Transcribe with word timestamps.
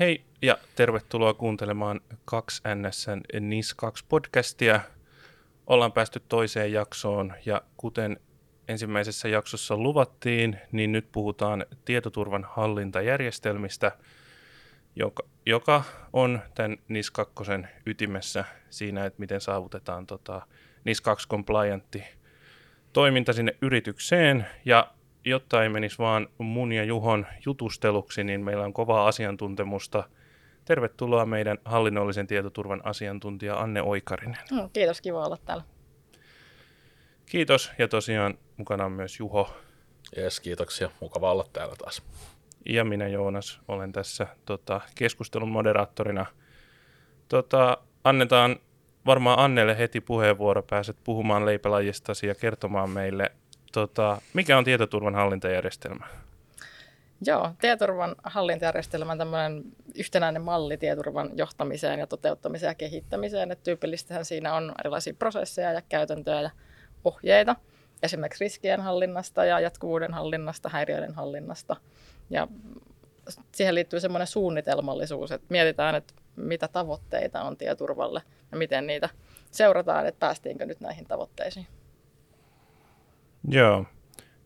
Hei 0.00 0.24
ja 0.42 0.58
tervetuloa 0.76 1.34
kuuntelemaan 1.34 2.00
2NSn 2.12 3.40
NIS 3.40 3.74
2 3.74 4.04
podcastia. 4.08 4.80
Ollaan 5.66 5.92
päästy 5.92 6.22
toiseen 6.28 6.72
jaksoon 6.72 7.32
ja 7.46 7.62
kuten 7.76 8.20
ensimmäisessä 8.68 9.28
jaksossa 9.28 9.76
luvattiin, 9.76 10.58
niin 10.72 10.92
nyt 10.92 11.12
puhutaan 11.12 11.66
tietoturvan 11.84 12.46
hallintajärjestelmistä, 12.50 13.92
joka, 14.96 15.22
joka 15.46 15.82
on 16.12 16.40
tämän 16.54 16.76
NIS 16.88 17.10
2 17.10 17.34
ytimessä 17.86 18.44
siinä, 18.70 19.06
että 19.06 19.20
miten 19.20 19.40
saavutetaan 19.40 20.06
tota 20.06 20.42
NIS 20.84 21.00
2 21.00 21.28
compliantti 21.28 22.04
toiminta 22.92 23.32
sinne 23.32 23.56
yritykseen 23.62 24.46
ja 24.64 24.94
jotta 25.24 25.62
ei 25.62 25.68
menisi 25.68 25.98
vaan 25.98 26.28
mun 26.38 26.72
ja 26.72 26.84
Juhon 26.84 27.26
jutusteluksi, 27.46 28.24
niin 28.24 28.44
meillä 28.44 28.64
on 28.64 28.72
kovaa 28.72 29.08
asiantuntemusta. 29.08 30.04
Tervetuloa 30.64 31.26
meidän 31.26 31.58
hallinnollisen 31.64 32.26
tietoturvan 32.26 32.80
asiantuntija 32.84 33.60
Anne 33.60 33.82
Oikarinen. 33.82 34.38
Mm, 34.50 34.70
kiitos, 34.72 35.00
kiva 35.00 35.26
olla 35.26 35.36
täällä. 35.44 35.64
Kiitos, 37.26 37.72
ja 37.78 37.88
tosiaan 37.88 38.38
mukana 38.56 38.84
on 38.84 38.92
myös 38.92 39.18
Juho. 39.18 39.56
Jes, 40.16 40.40
kiitoksia. 40.40 40.90
Mukava 41.00 41.32
olla 41.32 41.46
täällä 41.52 41.76
taas. 41.76 42.02
Ja 42.66 42.84
minä 42.84 43.08
Joonas 43.08 43.60
olen 43.68 43.92
tässä 43.92 44.26
tota, 44.46 44.80
keskustelun 44.94 45.48
moderaattorina. 45.48 46.26
Tota, 47.28 47.78
annetaan 48.04 48.56
varmaan 49.06 49.38
Annelle 49.38 49.78
heti 49.78 50.00
puheenvuoro, 50.00 50.62
pääset 50.62 50.96
puhumaan 51.04 51.46
leipälajistasi 51.46 52.26
ja 52.26 52.34
kertomaan 52.34 52.90
meille 52.90 53.32
tota, 53.72 54.20
mikä 54.34 54.58
on 54.58 54.64
tietoturvan 54.64 55.14
hallintajärjestelmä? 55.14 56.06
Joo, 57.26 57.50
tietoturvan 57.60 58.16
hallintajärjestelmä 58.24 59.12
on 59.12 59.18
tämmöinen 59.18 59.62
yhtenäinen 59.94 60.42
malli 60.42 60.76
tietoturvan 60.76 61.30
johtamiseen 61.34 62.00
ja 62.00 62.06
toteuttamiseen 62.06 62.70
ja 62.70 62.74
kehittämiseen. 62.74 63.50
Et 63.50 63.62
tyypillistähän 63.62 64.24
siinä 64.24 64.54
on 64.54 64.74
erilaisia 64.80 65.14
prosesseja 65.14 65.72
ja 65.72 65.82
käytäntöjä 65.88 66.40
ja 66.40 66.50
ohjeita, 67.04 67.56
esimerkiksi 68.02 68.44
riskien 68.44 68.80
hallinnasta 68.80 69.44
ja 69.44 69.60
jatkuvuuden 69.60 70.14
hallinnasta, 70.14 70.68
häiriöiden 70.68 71.14
hallinnasta. 71.14 71.76
Ja 72.30 72.48
siihen 73.52 73.74
liittyy 73.74 74.00
semmoinen 74.00 74.26
suunnitelmallisuus, 74.26 75.32
että 75.32 75.46
mietitään, 75.48 75.94
että 75.94 76.14
mitä 76.36 76.68
tavoitteita 76.68 77.42
on 77.42 77.56
tietoturvalle 77.56 78.22
ja 78.52 78.58
miten 78.58 78.86
niitä 78.86 79.08
seurataan, 79.50 80.06
että 80.06 80.18
päästiinkö 80.18 80.66
nyt 80.66 80.80
näihin 80.80 81.06
tavoitteisiin. 81.06 81.66
Joo. 83.48 83.84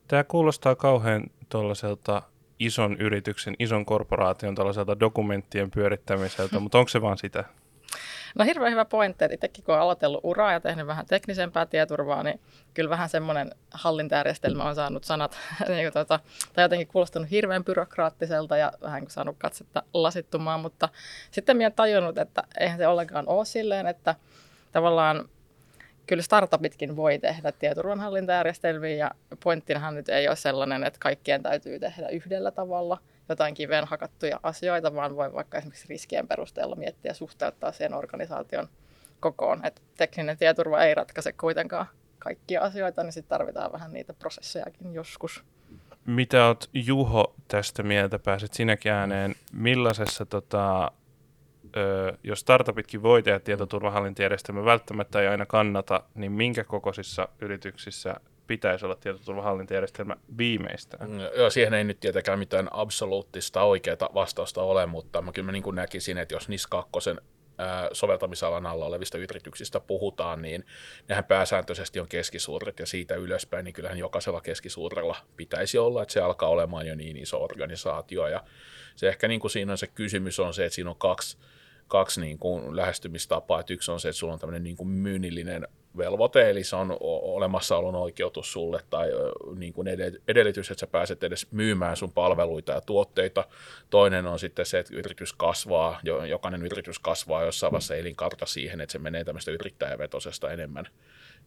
Tämä 0.09 0.25
kuulostaa 0.25 0.75
kauhean 0.75 1.25
tuollaiselta 1.49 2.23
ison 2.59 2.97
yrityksen, 3.01 3.55
ison 3.59 3.85
korporaation 3.85 4.55
tällaiselta 4.55 5.01
dokumenttien 5.01 5.71
pyörittämiseltä, 5.71 6.61
mutta 6.61 6.79
onko 6.79 6.89
se 6.89 7.03
vaan 7.03 7.19
sitä? 7.19 7.45
No 8.35 8.45
hirveän 8.45 8.73
hyvä 8.73 8.85
pointti, 8.85 9.25
että 9.25 9.35
itsekin 9.35 9.65
kun 9.65 9.75
olen 9.75 9.83
aloitellut 9.83 10.21
uraa 10.23 10.53
ja 10.53 10.61
tehnyt 10.61 10.87
vähän 10.87 11.07
teknisempää 11.07 11.67
tietoturvaa, 11.67 12.23
niin 12.23 12.41
kyllä 12.75 12.91
vähän 12.91 13.09
semmoinen 13.09 13.51
hallintajärjestelmä 13.71 14.65
on 14.65 14.75
saanut 14.75 15.05
sanat, 15.05 15.39
niin 15.69 15.93
tuota, 15.93 16.21
tai 16.53 16.65
jotenkin 16.65 16.89
kuulostanut 16.89 17.31
hirveän 17.31 17.65
byrokraattiselta 17.65 18.57
ja 18.57 18.73
vähän 18.83 19.01
kuin 19.01 19.11
saanut 19.11 19.37
katsetta 19.39 19.83
lasittumaan, 19.95 20.61
mutta 20.61 20.89
sitten 21.31 21.57
minä 21.57 21.67
olen 21.67 21.77
tajunnut, 21.77 22.19
että 22.19 22.43
eihän 22.61 22.79
se 22.79 22.87
ollenkaan 22.87 23.29
ole 23.29 23.45
silleen, 23.45 23.87
että 23.87 24.15
tavallaan 24.73 25.29
kyllä 26.07 26.23
startupitkin 26.23 26.97
voi 26.97 27.19
tehdä 27.19 27.53
tietoturvanhallintajärjestelmiä 27.53 28.97
ja 28.97 29.11
pointtinahan 29.45 29.95
nyt 29.95 30.09
ei 30.09 30.29
ole 30.29 30.37
sellainen, 30.37 30.85
että 30.85 30.99
kaikkien 31.01 31.43
täytyy 31.43 31.79
tehdä 31.79 32.09
yhdellä 32.09 32.51
tavalla 32.51 32.99
jotain 33.29 33.55
kiveen 33.55 33.85
hakattuja 33.85 34.41
asioita, 34.43 34.95
vaan 34.95 35.17
voi 35.17 35.33
vaikka 35.33 35.59
esimerkiksi 35.59 35.89
riskien 35.89 36.29
perusteella 36.29 36.77
miettiä 36.77 37.15
suhteuttaa 37.15 37.73
siihen 37.73 37.95
organisaation 37.95 38.69
kokoon. 39.21 39.67
Et 39.67 39.83
tekninen 39.97 40.37
tietoturva 40.37 40.85
ei 40.85 40.95
ratkaise 40.95 41.33
kuitenkaan 41.33 41.87
kaikkia 42.19 42.61
asioita, 42.61 43.03
niin 43.03 43.13
sitten 43.13 43.39
tarvitaan 43.39 43.73
vähän 43.73 43.93
niitä 43.93 44.15
prosessejakin 44.15 44.95
joskus. 44.95 45.45
Mitä 46.07 46.47
oot 46.47 46.71
Juho 46.73 47.35
tästä 47.49 47.83
mieltä? 47.83 48.19
Pääset 48.19 48.55
sinäkin 48.55 48.93
ääneen. 48.93 49.35
Millaisessa 49.53 50.27
tota, 50.27 50.93
jos 52.25 52.41
startupitkin 52.41 53.03
voi 53.03 53.23
tehdä 53.23 53.41
tietoturvahallintajärjestelmä, 53.41 54.65
välttämättä 54.65 55.21
ei 55.21 55.27
aina 55.27 55.47
kannata, 55.47 56.03
niin 56.15 56.33
minkä 56.33 56.65
kokoisissa 56.65 57.29
yrityksissä 57.41 58.15
pitäisi 58.47 58.85
olla 58.85 58.95
tietoturvahallintajärjestelmä 58.95 60.17
viimeistään? 60.39 61.11
Mm, 61.11 61.19
joo, 61.37 61.51
siihen 61.51 61.75
ei 61.75 61.85
nyt 61.85 62.01
tietenkään 62.01 62.39
mitään 62.39 62.69
absoluuttista 62.71 63.63
oikeaa 63.63 64.11
vastausta 64.15 64.63
ole, 64.63 64.87
mutta 64.87 65.23
mä 65.23 65.33
kyllä 65.33 65.47
mä 65.47 65.53
niin 65.53 65.75
näkisin, 65.75 66.19
että 66.19 66.35
jos 66.35 66.49
NIS 66.49 66.67
2 66.67 66.91
soveltamisalan 67.93 68.67
alla 68.67 68.87
olevista 68.87 69.19
yrityksistä 69.19 69.81
puhutaan, 69.81 70.43
niin 70.43 70.65
nehän 71.09 71.25
pääsääntöisesti 71.25 72.01
on 72.01 72.09
keskisuuret 72.09 72.79
ja 72.79 72.87
siitä 72.87 73.15
ylöspäin, 73.15 73.65
niin 73.65 73.73
kyllähän 73.73 73.99
jokaisella 73.99 74.41
keskisuurella 74.41 75.17
pitäisi 75.37 75.79
olla, 75.79 76.03
että 76.03 76.13
se 76.13 76.21
alkaa 76.21 76.49
olemaan 76.49 76.87
jo 76.87 76.95
niin 76.95 77.17
iso 77.17 77.45
organisaatio 77.45 78.27
ja 78.27 78.45
se 78.97 79.09
ehkä 79.09 79.29
niin 79.29 79.41
kuin 79.41 79.51
siinä 79.51 79.73
on 79.73 79.79
se 79.79 79.87
kysymys 79.87 80.41
on 80.41 80.55
se, 80.55 80.65
että 80.65 80.75
siinä 80.75 80.91
on 80.91 80.97
kaksi 80.97 81.39
kaksi 81.89 82.21
niin 82.21 82.39
kuin 82.39 82.77
lähestymistapaa. 82.77 83.61
Että 83.61 83.73
yksi 83.73 83.91
on 83.91 84.01
se, 84.01 84.09
että 84.09 84.19
sulla 84.19 84.33
on 84.33 84.39
tämmöinen 84.39 84.63
niin 84.63 84.77
kuin 84.77 84.89
myynnillinen 84.89 85.69
velvoite, 85.97 86.51
eli 86.51 86.65
se 86.65 86.77
on 86.77 86.97
olemassaolon 87.01 87.95
oikeutus 87.95 88.53
sulle 88.53 88.81
tai 88.91 89.09
niin 89.57 89.73
kuin 89.73 89.89
edellytys, 90.29 90.71
että 90.71 90.81
sä 90.81 90.87
pääset 90.87 91.25
edes 91.25 91.47
myymään 91.51 91.97
sun 91.97 92.13
palveluita 92.13 92.73
ja 92.73 92.81
tuotteita. 92.81 93.45
Toinen 93.91 94.27
on 94.27 94.39
sitten 94.39 94.67
se, 94.67 94.79
että 94.79 94.97
yritys 94.97 95.33
kasvaa, 95.33 96.01
jokainen 96.29 96.67
yritys 96.67 96.99
kasvaa 96.99 97.45
jossain 97.45 97.73
vaiheessa 97.73 97.97
elinkarta 97.97 98.47
siihen, 98.47 98.81
että 98.81 98.93
se 98.93 98.99
menee 98.99 99.25
tämmöistä 99.25 99.51
yrittäjävetosesta 99.51 100.51
enemmän 100.51 100.89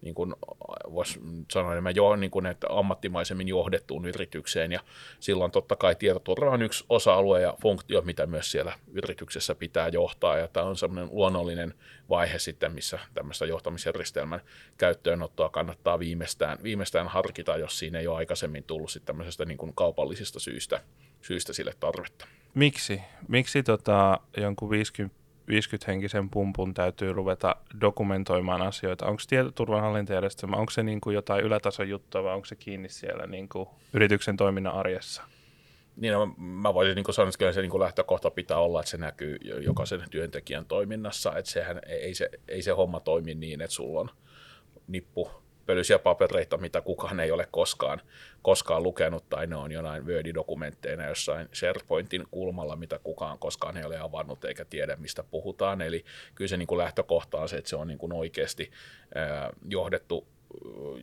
niin 0.02 0.16
kuin 0.16 0.36
voisi 0.92 1.20
sanoa 1.52 1.72
enemmän 1.72 1.96
jo, 1.96 2.16
niin 2.16 2.32
kuin, 2.32 2.46
että 2.46 2.68
ammattimaisemmin 2.70 3.48
johdettuun 3.48 4.06
yritykseen 4.06 4.72
ja 4.72 4.80
silloin 5.20 5.52
totta 5.52 5.76
kai 5.76 5.96
tietoturva 5.96 6.52
on 6.52 6.62
yksi 6.62 6.86
osa-alue 6.90 7.42
ja 7.42 7.56
funktio, 7.62 8.02
mitä 8.02 8.26
myös 8.26 8.52
siellä 8.52 8.74
yrityksessä 8.92 9.56
pitää 9.56 9.88
johtaa 9.88 10.38
ja 10.38 10.48
tämä 10.48 10.66
on 10.66 10.78
semmoinen 10.78 11.16
luonnollinen 11.16 11.74
vaihe 12.10 12.40
sitten, 12.40 12.72
missä 12.72 13.00
tämmöistä 13.14 13.46
johtamisjärjestelmän 13.46 14.42
käyttöönottoa 14.78 15.50
kannattaa 15.50 16.00
viimeistään, 16.00 16.58
viimeistään 16.64 17.08
harkita, 17.08 17.58
jos 17.58 17.80
siinä 17.80 18.00
ei 18.00 18.08
ole 18.08 18.18
aikaisemmin 18.18 18.64
tullut 18.64 18.92
sitten 18.92 19.08
tämmöisestä 19.08 19.46
niin 19.46 19.58
kuin 19.58 19.74
kaupallisista 19.76 20.40
syistä, 20.40 20.82
syistä 21.22 21.54
sille 21.54 21.74
tarvetta. 21.80 22.28
Miksi? 22.54 23.02
Miksi 23.28 23.64
tota, 23.64 24.20
jonkun 24.38 24.70
50 24.70 25.17
50-henkisen 25.52 26.30
pumpun 26.32 26.74
täytyy 26.74 27.14
ruveta 27.14 27.56
dokumentoimaan 27.82 28.62
asioita. 28.62 29.06
Onko 29.06 29.22
tietoturvan 29.30 29.82
hallintajärjestelmä, 29.82 30.56
onko 30.56 30.72
se 30.72 30.84
niin 30.84 31.02
kuin 31.02 31.14
jotain 31.14 31.46
ylätason 31.46 31.90
juttua 31.90 32.24
vai 32.24 32.34
onko 32.34 32.46
se 32.46 32.56
kiinni 32.56 32.90
siellä 32.90 33.28
niin 33.28 33.50
kuin 33.50 33.70
yrityksen 33.94 34.38
toiminnan 34.38 34.74
arjessa? 34.74 35.24
Niin, 35.96 36.14
no, 36.14 36.26
mä 36.38 36.74
voisin 36.74 36.96
niin 36.96 37.14
sanoa, 37.14 37.30
että 37.30 37.52
se 37.52 37.62
niin 37.62 37.80
lähtökohta 37.80 38.32
pitää 38.32 38.58
olla, 38.58 38.80
että 38.80 38.90
se 38.90 38.98
näkyy 38.98 39.38
jokaisen 39.62 40.04
työntekijän 40.12 40.66
toiminnassa, 40.66 41.36
että 41.38 41.52
sehän 41.52 41.82
ei 41.88 42.16
se, 42.16 42.30
ei 42.48 42.62
se 42.62 42.72
homma 42.72 43.00
toimi 43.00 43.36
niin, 43.36 43.62
että 43.62 43.74
sulla 43.74 44.00
on 44.00 44.10
nippu 44.88 45.32
pölyisiä 45.68 46.00
papereita, 46.00 46.58
mitä 46.58 46.82
kukaan 46.82 47.20
ei 47.20 47.32
ole 47.32 47.48
koskaan, 47.52 48.02
koskaan 48.42 48.84
lukenut, 48.84 49.30
tai 49.30 49.48
ne 49.48 49.56
on 49.56 49.72
jonain 49.72 50.06
Word-dokumentteina 50.06 51.08
jossain 51.08 51.50
SharePointin 51.54 52.24
kulmalla, 52.32 52.76
mitä 52.76 53.00
kukaan 53.04 53.40
koskaan 53.40 53.78
ei 53.78 53.84
ole 53.84 54.00
avannut 54.00 54.46
eikä 54.46 54.66
tiedä, 54.66 54.96
mistä 54.96 55.24
puhutaan. 55.24 55.82
Eli 55.82 56.06
kyllä 56.36 56.50
se 56.50 56.58
niin 56.58 56.68
kuin 56.68 56.78
lähtökohta 56.78 57.38
on 57.38 57.50
se, 57.50 57.58
että 57.58 57.70
se 57.70 57.76
on 57.76 57.88
niin 57.88 57.98
kuin 57.98 58.14
oikeasti 58.14 58.72
ää, 59.16 59.50
johdettu 59.70 60.28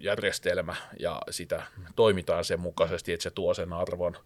järjestelmä 0.01 0.75
ja 0.99 1.23
sitä 1.31 1.63
toimitaan 1.97 2.45
sen 2.45 2.61
mukaisesti, 2.61 3.13
että 3.13 3.23
se 3.23 3.31
tuo 3.31 3.55
sen 3.55 3.73
arvon. 3.73 4.17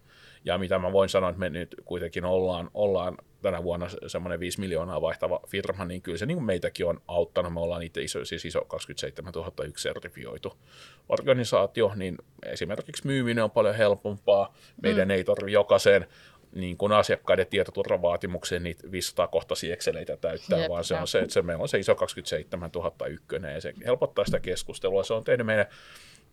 Ja 0.45 0.57
mitä 0.57 0.79
mä 0.79 0.91
voin 0.91 1.09
sanoa, 1.09 1.29
että 1.29 1.39
me 1.39 1.49
nyt 1.49 1.75
kuitenkin 1.85 2.25
ollaan, 2.25 2.69
ollaan 2.73 3.17
tänä 3.41 3.63
vuonna 3.63 3.87
semmoinen 4.07 4.39
5 4.39 4.59
miljoonaa 4.59 5.01
vaihtava 5.01 5.39
firma, 5.47 5.85
niin 5.85 6.01
kyllä 6.01 6.17
se 6.17 6.25
niin 6.25 6.35
kuin 6.35 6.45
meitäkin 6.45 6.85
on 6.85 7.01
auttanut. 7.07 7.53
Me 7.53 7.59
ollaan 7.59 7.83
itse 7.83 8.01
iso, 8.01 8.25
siis 8.25 8.45
iso 8.45 8.65
27 8.65 9.33
001 9.65 9.81
sertifioitu 9.83 10.53
organisaatio, 11.09 11.91
niin 11.95 12.17
esimerkiksi 12.45 13.07
myyminen 13.07 13.43
on 13.43 13.51
paljon 13.51 13.75
helpompaa. 13.75 14.53
Meidän 14.81 15.07
mm. 15.07 15.11
ei 15.11 15.23
tarvitse 15.23 15.51
jokaiseen 15.51 16.07
niin 16.55 16.77
kuin 16.77 16.91
asiakkaiden 16.91 17.47
tietoturvavaatimukseen 17.47 18.63
niitä 18.63 18.91
500 18.91 19.27
kohtaisia 19.27 19.73
Exceleitä 19.73 20.17
täyttää, 20.17 20.59
Jep, 20.59 20.69
vaan 20.69 20.83
se 20.83 20.95
on 20.95 21.07
se, 21.07 21.19
että 21.19 21.33
se, 21.33 21.41
meillä 21.41 21.61
on 21.61 21.69
se 21.69 21.79
iso 21.79 21.95
27 21.95 22.71
001 23.09 23.25
ja 23.53 23.61
se 23.61 23.73
helpottaa 23.85 24.25
sitä 24.25 24.39
keskustelua. 24.39 25.03
Se 25.03 25.13
on 25.13 25.23
tehnyt 25.23 25.45
meidän 25.45 25.65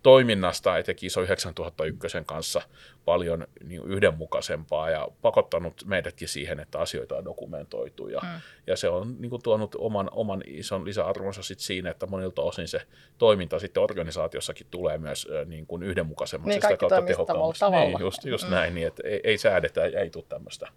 toiminnasta, 0.06 0.78
etenkin 0.78 1.06
ISO 1.06 1.20
9001 1.20 2.18
kanssa 2.26 2.62
paljon 3.04 3.46
niin 3.64 3.82
yhdenmukaisempaa 3.84 4.90
ja 4.90 5.08
pakottanut 5.22 5.84
meidätkin 5.86 6.28
siihen, 6.28 6.60
että 6.60 6.78
asioita 6.78 7.16
on 7.16 7.24
dokumentoitu. 7.24 8.08
Ja, 8.08 8.20
mm. 8.22 8.40
ja 8.66 8.76
se 8.76 8.88
on 8.88 9.16
niin 9.18 9.30
kuin, 9.30 9.42
tuonut 9.42 9.74
oman, 9.78 10.08
oman 10.12 10.42
ison 10.46 10.84
lisäarvonsa 10.84 11.42
sit 11.42 11.60
siinä, 11.60 11.90
että 11.90 12.06
monilta 12.06 12.42
osin 12.42 12.68
se 12.68 12.80
toiminta 13.18 13.58
sitten 13.58 13.82
organisaatiossakin 13.82 14.66
tulee 14.70 14.98
myös 14.98 15.28
niin 15.46 15.66
kuin 15.66 15.82
yhdenmukaisemmaksi 15.82 16.48
niin, 16.48 16.62
sitä 16.62 16.76
kautta 16.76 17.02
tehokkaammaksi. 17.02 17.64
Niin, 17.70 18.00
just, 18.00 18.24
just 18.24 18.44
mm. 18.44 18.50
näin, 18.50 18.74
niin 18.74 18.86
että 18.86 19.02
ei, 19.06 19.20
ei 19.24 19.38
säädetä 19.38 19.86
ja 19.86 20.00
ei 20.00 20.10
tule 20.10 20.24
tämmöistä, 20.28 20.68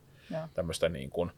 tämmöistä 0.53 0.89
niin 0.89 1.09
kuin, 1.09 1.31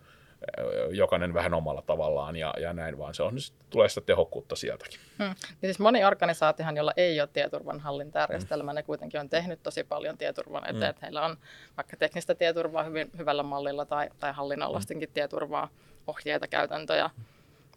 jokainen 0.92 1.34
vähän 1.34 1.54
omalla 1.54 1.82
tavallaan 1.82 2.36
ja, 2.36 2.54
ja 2.60 2.74
näin 2.74 2.98
vaan. 2.98 3.14
Se 3.14 3.24
on, 3.24 3.36
tulee 3.70 3.90
sitä 3.90 4.02
tehokkuutta 4.02 4.56
sieltäkin. 4.56 5.00
Hmm. 5.18 5.28
Ja 5.28 5.68
siis 5.68 5.80
moni 5.80 6.06
organisaatiohan, 6.06 6.78
jolla 6.78 6.94
ei 6.98 7.22
ole 7.22 7.30
tietoturvan 7.34 7.80
hallintajärjestelmää, 7.80 8.72
hmm. 8.72 8.76
ne 8.76 8.84
kuitenkin 8.84 9.20
on 9.20 9.30
tehnyt 9.30 9.64
tosi 9.64 9.84
paljon 9.84 10.18
tietoturvan 10.18 10.64
eteen, 10.64 10.76
hmm. 10.76 10.90
että 10.90 11.06
heillä 11.06 11.26
on 11.26 11.38
vaikka 11.78 11.98
teknistä 11.98 12.36
tietoturvaa 12.36 12.84
hyvin, 12.84 13.12
hyvällä 13.18 13.44
mallilla 13.44 13.86
tai, 13.86 14.10
tai 14.20 14.34
hallinnollastenkin 14.34 15.10
hmm. 15.10 15.14
tietoturvaa, 15.14 15.70
ohjeita, 16.08 16.48
käytäntöjä, 16.48 17.10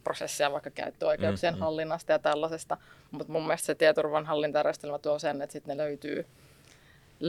prosessia 0.04 0.52
vaikka 0.52 0.70
käyttöoikeuksien 0.70 1.54
hmm. 1.54 1.60
hallinnasta 1.60 2.12
ja 2.12 2.18
tällaisesta. 2.18 2.76
Mutta 3.10 3.32
mun 3.32 3.42
mielestä 3.42 3.66
se 3.66 3.74
tietoturvan 3.74 4.26
hallintajärjestelmä 4.26 4.98
tuo 4.98 5.18
sen, 5.18 5.42
että 5.42 5.52
sitten 5.52 5.76
ne 5.76 5.84
löytyy 5.84 6.26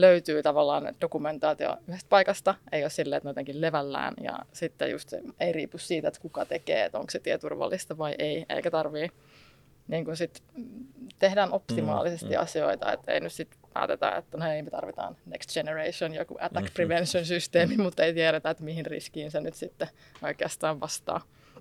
löytyy 0.00 0.42
tavallaan 0.42 0.94
dokumentaatio 1.00 1.76
yhdestä 1.88 2.08
paikasta, 2.08 2.54
ei 2.72 2.82
ole 2.82 2.90
silleen, 2.90 3.16
että 3.16 3.26
ne 3.26 3.30
jotenkin 3.30 3.60
levällään 3.60 4.14
ja 4.20 4.38
sitten 4.52 4.90
just 4.90 5.08
se 5.08 5.22
ei 5.40 5.52
riipu 5.52 5.78
siitä, 5.78 6.08
että 6.08 6.20
kuka 6.20 6.44
tekee, 6.44 6.84
että 6.84 6.98
onko 6.98 7.10
se 7.10 7.18
tieturvallista 7.18 7.98
vai 7.98 8.14
ei, 8.18 8.46
eikä 8.48 8.70
tarvii 8.70 9.08
niin 9.88 10.04
kuin 10.04 10.16
sit 10.16 10.42
tehdään 11.18 11.52
optimaalisesti 11.52 12.26
mm, 12.26 12.34
mm. 12.34 12.42
asioita, 12.42 12.92
että 12.92 13.12
ei 13.12 13.20
nyt 13.20 13.32
sitten 13.32 13.58
päätetä, 13.74 14.10
että 14.16 14.38
no 14.38 14.44
hei, 14.44 14.62
me 14.62 14.70
tarvitaan 14.70 15.16
next 15.26 15.54
generation, 15.54 16.14
joku 16.14 16.36
attack 16.40 16.66
mm, 16.66 16.74
prevention 16.74 17.24
systeemi, 17.24 17.76
mutta 17.76 18.04
ei 18.04 18.14
tiedetä, 18.14 18.50
että 18.50 18.64
mihin 18.64 18.86
riskiin 18.86 19.30
se 19.30 19.40
nyt 19.40 19.54
sitten 19.54 19.88
oikeastaan 20.22 20.80
vastaa 20.80 21.20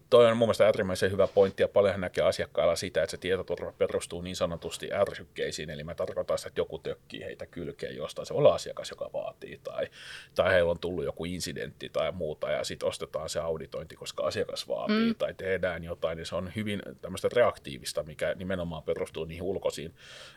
toi 0.09 0.25
on 0.25 0.37
mun 0.37 0.47
mielestä 0.47 0.65
äärimmäisen 0.65 1.11
hyvä 1.11 1.27
pointti 1.27 1.63
ja 1.63 1.67
paljon 1.67 2.01
näkee 2.01 2.23
asiakkailla 2.23 2.75
sitä, 2.75 3.03
että 3.03 3.11
se 3.11 3.17
tietoturva 3.17 3.71
perustuu 3.71 4.21
niin 4.21 4.35
sanotusti 4.35 4.93
ärsykkeisiin, 4.93 5.69
eli 5.69 5.83
mä 5.83 5.95
tarkoitan 5.95 6.37
sitä, 6.37 6.47
että 6.47 6.61
joku 6.61 6.79
tökkii 6.79 7.23
heitä 7.23 7.45
kylkeen 7.45 7.95
jostain, 7.95 8.25
se 8.25 8.33
on 8.33 8.53
asiakas, 8.53 8.89
joka 8.89 9.09
vaatii, 9.13 9.59
tai, 9.63 9.87
tai 10.35 10.53
heillä 10.53 10.71
on 10.71 10.79
tullut 10.79 11.05
joku 11.05 11.25
incidentti 11.25 11.89
tai 11.89 12.11
muuta, 12.11 12.51
ja 12.51 12.63
sitten 12.63 12.89
ostetaan 12.89 13.29
se 13.29 13.39
auditointi, 13.39 13.95
koska 13.95 14.23
asiakas 14.23 14.67
vaatii, 14.67 15.07
mm. 15.07 15.15
tai 15.15 15.33
tehdään 15.33 15.83
jotain, 15.83 16.17
niin 16.17 16.25
se 16.25 16.35
on 16.35 16.51
hyvin 16.55 16.81
tämmöistä 17.01 17.29
reaktiivista, 17.33 18.03
mikä 18.03 18.33
nimenomaan 18.35 18.83
perustuu 18.83 19.25
niihin 19.25 19.43
ulkoisiin 19.43 19.93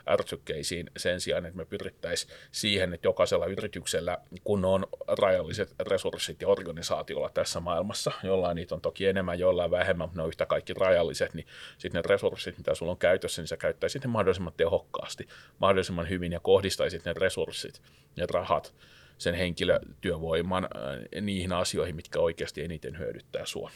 ärsykkeisiin 0.09 0.91
sen 0.97 1.21
sijaan, 1.21 1.47
että 1.47 1.57
me 1.57 1.65
pyrittäisiin 1.65 2.33
siihen, 2.53 2.95
että 2.95 3.07
jokaisella 3.07 3.47
yrityksellä, 3.47 4.19
kun 4.45 4.65
on 4.65 4.87
rajalliset 5.09 5.75
resurssit 5.81 6.41
ja 6.41 6.49
organisaatiolla 6.49 7.31
tässä 7.35 7.61
maailmassa, 7.61 8.13
jollain 8.23 8.57
niitä 8.57 8.75
on 8.75 8.81
toki 8.81 9.07
enemmän, 9.07 9.39
joilla 9.39 9.58
jollain 9.59 9.71
vähemmän, 9.71 10.09
mutta 10.09 10.19
ne 10.19 10.23
on 10.23 10.29
yhtä 10.29 10.47
kaikki 10.47 10.75
rajalliset, 10.75 11.35
niin 11.35 11.47
sitten 11.79 11.99
ne 11.99 12.09
resurssit, 12.09 12.59
mitä 12.59 12.75
sulla 12.75 12.93
on 12.93 12.99
käytössä, 12.99 13.43
niin 13.43 13.49
sä 13.49 13.57
käyttäisit 13.57 14.05
ne 14.05 14.11
mahdollisimman 14.11 14.53
tehokkaasti, 14.57 15.29
mahdollisimman 15.59 16.09
hyvin 16.09 16.33
ja 16.33 16.41
kohdistaisit 16.41 17.05
ne 17.05 17.13
resurssit 17.13 17.83
ja 18.17 18.27
rahat 18.35 18.75
sen 19.19 19.35
henkilötyövoiman 19.35 20.65
äh, 20.65 21.23
niihin 21.23 21.53
asioihin, 21.53 21.97
mitkä 21.97 22.21
oikeasti 22.21 22.65
eniten 22.65 22.99
hyödyttää 22.99 23.47
sua. 23.47 23.71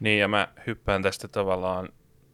Niin, 0.00 0.20
ja 0.20 0.28
mä 0.28 0.48
hyppään 0.66 1.02
tästä 1.02 1.28
tavallaan 1.28 1.88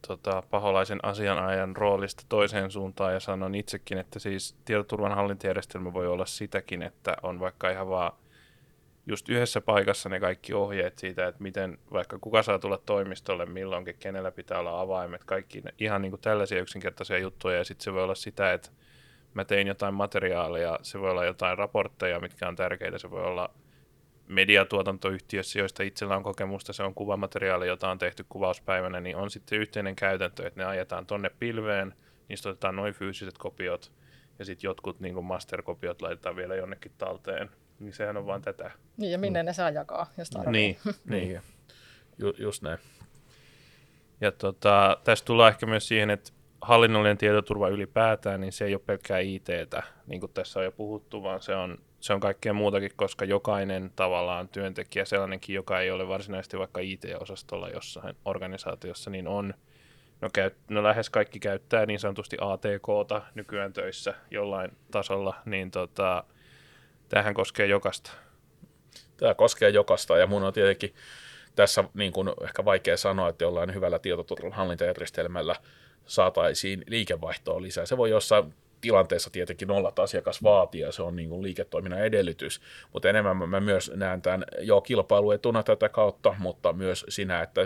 tota, 0.07 0.43
paholaisen 0.49 0.99
asianajan 1.03 1.75
roolista 1.75 2.23
toiseen 2.29 2.71
suuntaan 2.71 3.13
ja 3.13 3.19
sanon 3.19 3.55
itsekin, 3.55 3.97
että 3.97 4.19
siis 4.19 4.55
tietoturvan 4.65 5.15
hallintajärjestelmä 5.15 5.93
voi 5.93 6.07
olla 6.07 6.25
sitäkin, 6.25 6.81
että 6.81 7.17
on 7.23 7.39
vaikka 7.39 7.69
ihan 7.69 7.89
vaan 7.89 8.13
just 9.07 9.29
yhdessä 9.29 9.61
paikassa 9.61 10.09
ne 10.09 10.19
kaikki 10.19 10.53
ohjeet 10.53 10.97
siitä, 10.97 11.27
että 11.27 11.43
miten 11.43 11.77
vaikka 11.91 12.19
kuka 12.19 12.43
saa 12.43 12.59
tulla 12.59 12.77
toimistolle 12.77 13.45
milloinkin, 13.45 13.95
kenellä 13.99 14.31
pitää 14.31 14.59
olla 14.59 14.81
avaimet, 14.81 15.23
kaikki 15.23 15.63
ihan 15.79 16.01
niin 16.01 16.09
kuin 16.11 16.21
tällaisia 16.21 16.61
yksinkertaisia 16.61 17.17
juttuja. 17.17 17.57
Ja 17.57 17.63
sitten 17.63 17.83
se 17.83 17.93
voi 17.93 18.03
olla 18.03 18.15
sitä, 18.15 18.53
että 18.53 18.69
mä 19.33 19.45
tein 19.45 19.67
jotain 19.67 19.93
materiaalia, 19.93 20.79
se 20.81 20.99
voi 20.99 21.11
olla 21.11 21.25
jotain 21.25 21.57
raportteja, 21.57 22.19
mitkä 22.19 22.47
on 22.47 22.55
tärkeitä, 22.55 22.97
se 22.97 23.11
voi 23.11 23.23
olla 23.23 23.49
mediatuotantoyhtiössä, 24.27 25.59
joista 25.59 25.83
itsellä 25.83 26.15
on 26.15 26.23
kokemusta, 26.23 26.73
se 26.73 26.83
on 26.83 26.93
kuvamateriaali, 26.93 27.67
jota 27.67 27.89
on 27.89 27.97
tehty 27.97 28.25
kuvauspäivänä, 28.29 28.99
niin 28.99 29.15
on 29.15 29.31
sitten 29.31 29.59
yhteinen 29.59 29.95
käytäntö, 29.95 30.47
että 30.47 30.59
ne 30.59 30.65
ajetaan 30.65 31.05
tonne 31.05 31.29
pilveen, 31.39 31.93
niistä 32.29 32.49
otetaan 32.49 32.75
noin 32.75 32.93
fyysiset 32.93 33.37
kopiot, 33.37 33.91
ja 34.39 34.45
sitten 34.45 34.67
jotkut 34.67 34.99
niin 34.99 35.23
masterkopiot 35.23 36.01
laitetaan 36.01 36.35
vielä 36.35 36.55
jonnekin 36.55 36.91
talteen 36.97 37.49
niin 37.79 37.93
sehän 37.93 38.17
on 38.17 38.25
vaan 38.25 38.41
tätä. 38.41 38.71
Niin, 38.97 39.11
ja 39.11 39.17
minne 39.17 39.43
mm. 39.43 39.45
ne 39.45 39.53
saa 39.53 39.69
jakaa, 39.69 40.11
jos 40.17 40.29
tarvitsee. 40.29 40.93
Niin, 41.05 41.29
niin. 41.29 41.41
Ju, 42.17 42.33
just 42.37 42.61
näin. 42.61 42.79
Ja 44.21 44.31
tota, 44.31 44.97
tässä 45.03 45.25
tullaan 45.25 45.51
ehkä 45.51 45.65
myös 45.65 45.87
siihen, 45.87 46.09
että 46.09 46.31
hallinnollinen 46.61 47.17
tietoturva 47.17 47.69
ylipäätään, 47.69 48.41
niin 48.41 48.51
se 48.51 48.65
ei 48.65 48.73
ole 48.73 48.81
pelkkää 48.85 49.19
ITtä, 49.19 49.83
niin 50.07 50.19
kuin 50.19 50.31
tässä 50.33 50.59
on 50.59 50.65
jo 50.65 50.71
puhuttu, 50.71 51.23
vaan 51.23 51.41
se 51.41 51.55
on, 51.55 51.77
se 51.99 52.13
on 52.13 52.19
kaikkea 52.19 52.53
muutakin, 52.53 52.91
koska 52.95 53.25
jokainen 53.25 53.91
tavallaan 53.95 54.49
työntekijä, 54.49 55.05
sellainenkin, 55.05 55.55
joka 55.55 55.79
ei 55.79 55.91
ole 55.91 56.07
varsinaisesti 56.07 56.57
vaikka 56.57 56.81
IT-osastolla 56.81 57.69
jossain 57.69 58.15
organisaatiossa, 58.25 59.09
niin 59.09 59.27
on, 59.27 59.53
no, 60.21 60.29
käy, 60.33 60.51
no 60.69 60.83
lähes 60.83 61.09
kaikki 61.09 61.39
käyttää 61.39 61.85
niin 61.85 61.99
sanotusti 61.99 62.37
ATKta 62.41 63.21
nykyään 63.35 63.73
töissä 63.73 64.13
jollain 64.31 64.71
tasolla, 64.91 65.35
niin 65.45 65.71
tota, 65.71 66.23
Tämähän 67.09 67.33
koskee 67.33 67.67
jokasta. 67.67 68.11
Tämä 69.17 69.33
koskee 69.33 69.69
jokasta 69.69 70.17
ja 70.17 70.27
mun 70.27 70.43
on 70.43 70.53
tietenkin 70.53 70.95
tässä 71.55 71.83
niin 71.93 72.11
kuin 72.11 72.31
ehkä 72.43 72.65
vaikea 72.65 72.97
sanoa, 72.97 73.29
että 73.29 73.43
jollain 73.43 73.73
hyvällä 73.73 73.99
tietoturvan 73.99 74.53
hallintajärjestelmällä 74.53 75.55
saataisiin 76.05 76.83
liikevaihtoa 76.87 77.61
lisää. 77.61 77.85
Se 77.85 77.97
voi 77.97 78.09
jossain 78.09 78.53
tilanteessa 78.81 79.29
tietenkin 79.29 79.71
olla, 79.71 79.89
että 79.89 80.01
asiakas 80.01 80.43
vaatii 80.43 80.81
ja 80.81 80.91
se 80.91 81.01
on 81.01 81.15
niin 81.15 81.29
kuin 81.29 81.43
liiketoiminnan 81.43 82.05
edellytys, 82.05 82.61
mutta 82.93 83.09
enemmän 83.09 83.49
mä 83.49 83.59
myös 83.59 83.91
näen 83.95 84.21
tämän 84.21 84.43
jo 84.59 84.81
kilpailuetuna 84.81 85.63
tätä 85.63 85.89
kautta, 85.89 86.35
mutta 86.39 86.73
myös 86.73 87.05
siinä, 87.09 87.41
että 87.41 87.61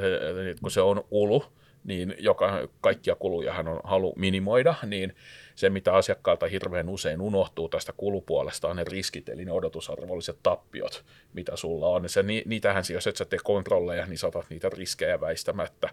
kun 0.62 0.72
se 0.72 0.82
on 0.82 1.04
ulu, 1.12 1.44
niin 1.84 2.16
joka, 2.20 2.68
kaikkia 2.82 3.16
kuluja 3.16 3.54
hän 3.54 3.68
on 3.68 3.82
halu 3.84 4.14
minimoida, 4.18 4.76
niin 4.86 5.16
se, 5.56 5.70
mitä 5.70 5.94
asiakkaalta 5.94 6.48
hirveän 6.48 6.90
usein 6.90 7.22
unohtuu 7.22 7.70
tästä 7.70 7.94
kulupuolesta, 7.98 8.68
on 8.68 8.76
ne 8.76 8.84
riskit, 8.84 9.30
eli 9.30 9.46
ne 9.46 9.52
odotusarvolliset 9.52 10.38
tappiot, 10.44 11.06
mitä 11.34 11.56
sulla 11.56 11.88
on. 11.88 12.10
Se, 12.10 12.24
niitähän, 12.24 12.84
jos 12.94 13.08
et 13.08 13.16
sä 13.16 13.26
tee 13.26 13.40
kontrolleja, 13.44 14.06
niin 14.06 14.18
saatat 14.18 14.46
niitä 14.50 14.70
riskejä 14.70 15.22
väistämättä. 15.22 15.90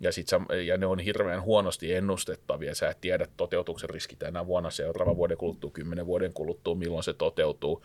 Ja, 0.00 0.12
sit 0.12 0.28
sä, 0.28 0.40
ja 0.66 0.76
ne 0.76 0.86
on 0.86 0.98
hirveän 0.98 1.42
huonosti 1.42 1.94
ennustettavia. 1.94 2.74
Sä 2.74 2.88
et 2.88 3.00
tiedä 3.00 3.26
toteutuksen 3.36 3.90
riskit 3.90 4.22
enää 4.22 4.46
vuonna 4.46 4.70
seuraava 4.70 5.16
vuoden 5.16 5.36
kuluttua, 5.36 5.70
kymmenen 5.70 6.06
vuoden 6.06 6.32
kuluttua, 6.32 6.74
milloin 6.74 7.04
se 7.04 7.14
toteutuu. 7.14 7.84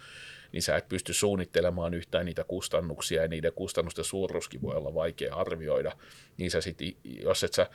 Niin 0.54 0.64
sä 0.64 0.78
et 0.78 0.90
pysty 0.90 1.14
suunnittelemaan 1.14 1.94
yhtään 1.94 2.26
niitä 2.26 2.44
kustannuksia 2.44 3.22
ja 3.22 3.28
niiden 3.28 3.54
kustannusten 3.54 4.06
suuruuskin 4.06 4.62
voi 4.62 4.76
olla 4.76 4.94
vaikea 4.94 5.36
arvioida. 5.36 5.92
Niin 6.38 6.52
sä 6.52 6.62
sit, 6.62 6.78
jos 7.04 7.44
et 7.44 7.54
sä 7.54 7.70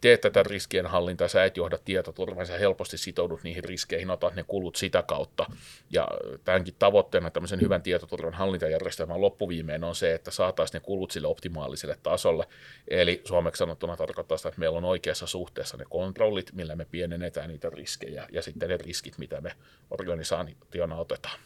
teet 0.00 0.20
tätä 0.20 0.42
riskien 0.42 0.86
hallintaa, 0.86 1.28
sä 1.28 1.44
et 1.44 1.56
johda 1.56 1.78
tietoturvaa, 1.84 2.44
sä 2.44 2.58
helposti 2.58 2.98
sitoudut 2.98 3.42
niihin 3.42 3.64
riskeihin, 3.64 4.10
otat 4.10 4.34
ne 4.34 4.44
kulut 4.48 4.76
sitä 4.76 5.02
kautta. 5.02 5.46
Ja 5.90 6.08
tämänkin 6.44 6.74
tavoitteena 6.78 7.30
tämmöisen 7.30 7.60
hyvän 7.60 7.82
tietoturvan 7.82 8.34
hallintajärjestelmän 8.34 9.20
loppuviimeen 9.20 9.84
on 9.84 9.94
se, 9.94 10.14
että 10.14 10.30
saataisiin 10.30 10.80
ne 10.80 10.84
kulut 10.86 11.10
sille 11.10 11.28
optimaaliselle 11.28 11.98
tasolle. 12.02 12.46
Eli 12.88 13.22
suomeksi 13.24 13.58
sanottuna 13.58 13.96
tarkoittaa 13.96 14.38
sitä, 14.38 14.48
että 14.48 14.60
meillä 14.60 14.78
on 14.78 14.84
oikeassa 14.84 15.26
suhteessa 15.26 15.76
ne 15.76 15.84
kontrollit, 15.90 16.52
millä 16.52 16.76
me 16.76 16.84
pienennetään 16.84 17.48
niitä 17.48 17.70
riskejä, 17.70 18.26
ja 18.32 18.42
sitten 18.42 18.68
ne 18.68 18.76
riskit, 18.76 19.18
mitä 19.18 19.40
me 19.40 19.52
organisaationa 19.90 20.96
otetaan. 20.96 21.38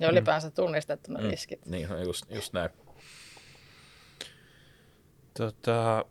Ja 0.00 0.10
ylipäänsä 0.10 0.50
tunnistettu 0.50 1.12
ne 1.12 1.20
mm. 1.20 1.30
riskit. 1.30 1.66
Niin, 1.66 1.88
just, 2.04 2.30
just 2.30 2.52
näin. 2.52 2.70
Tota, 5.38 6.04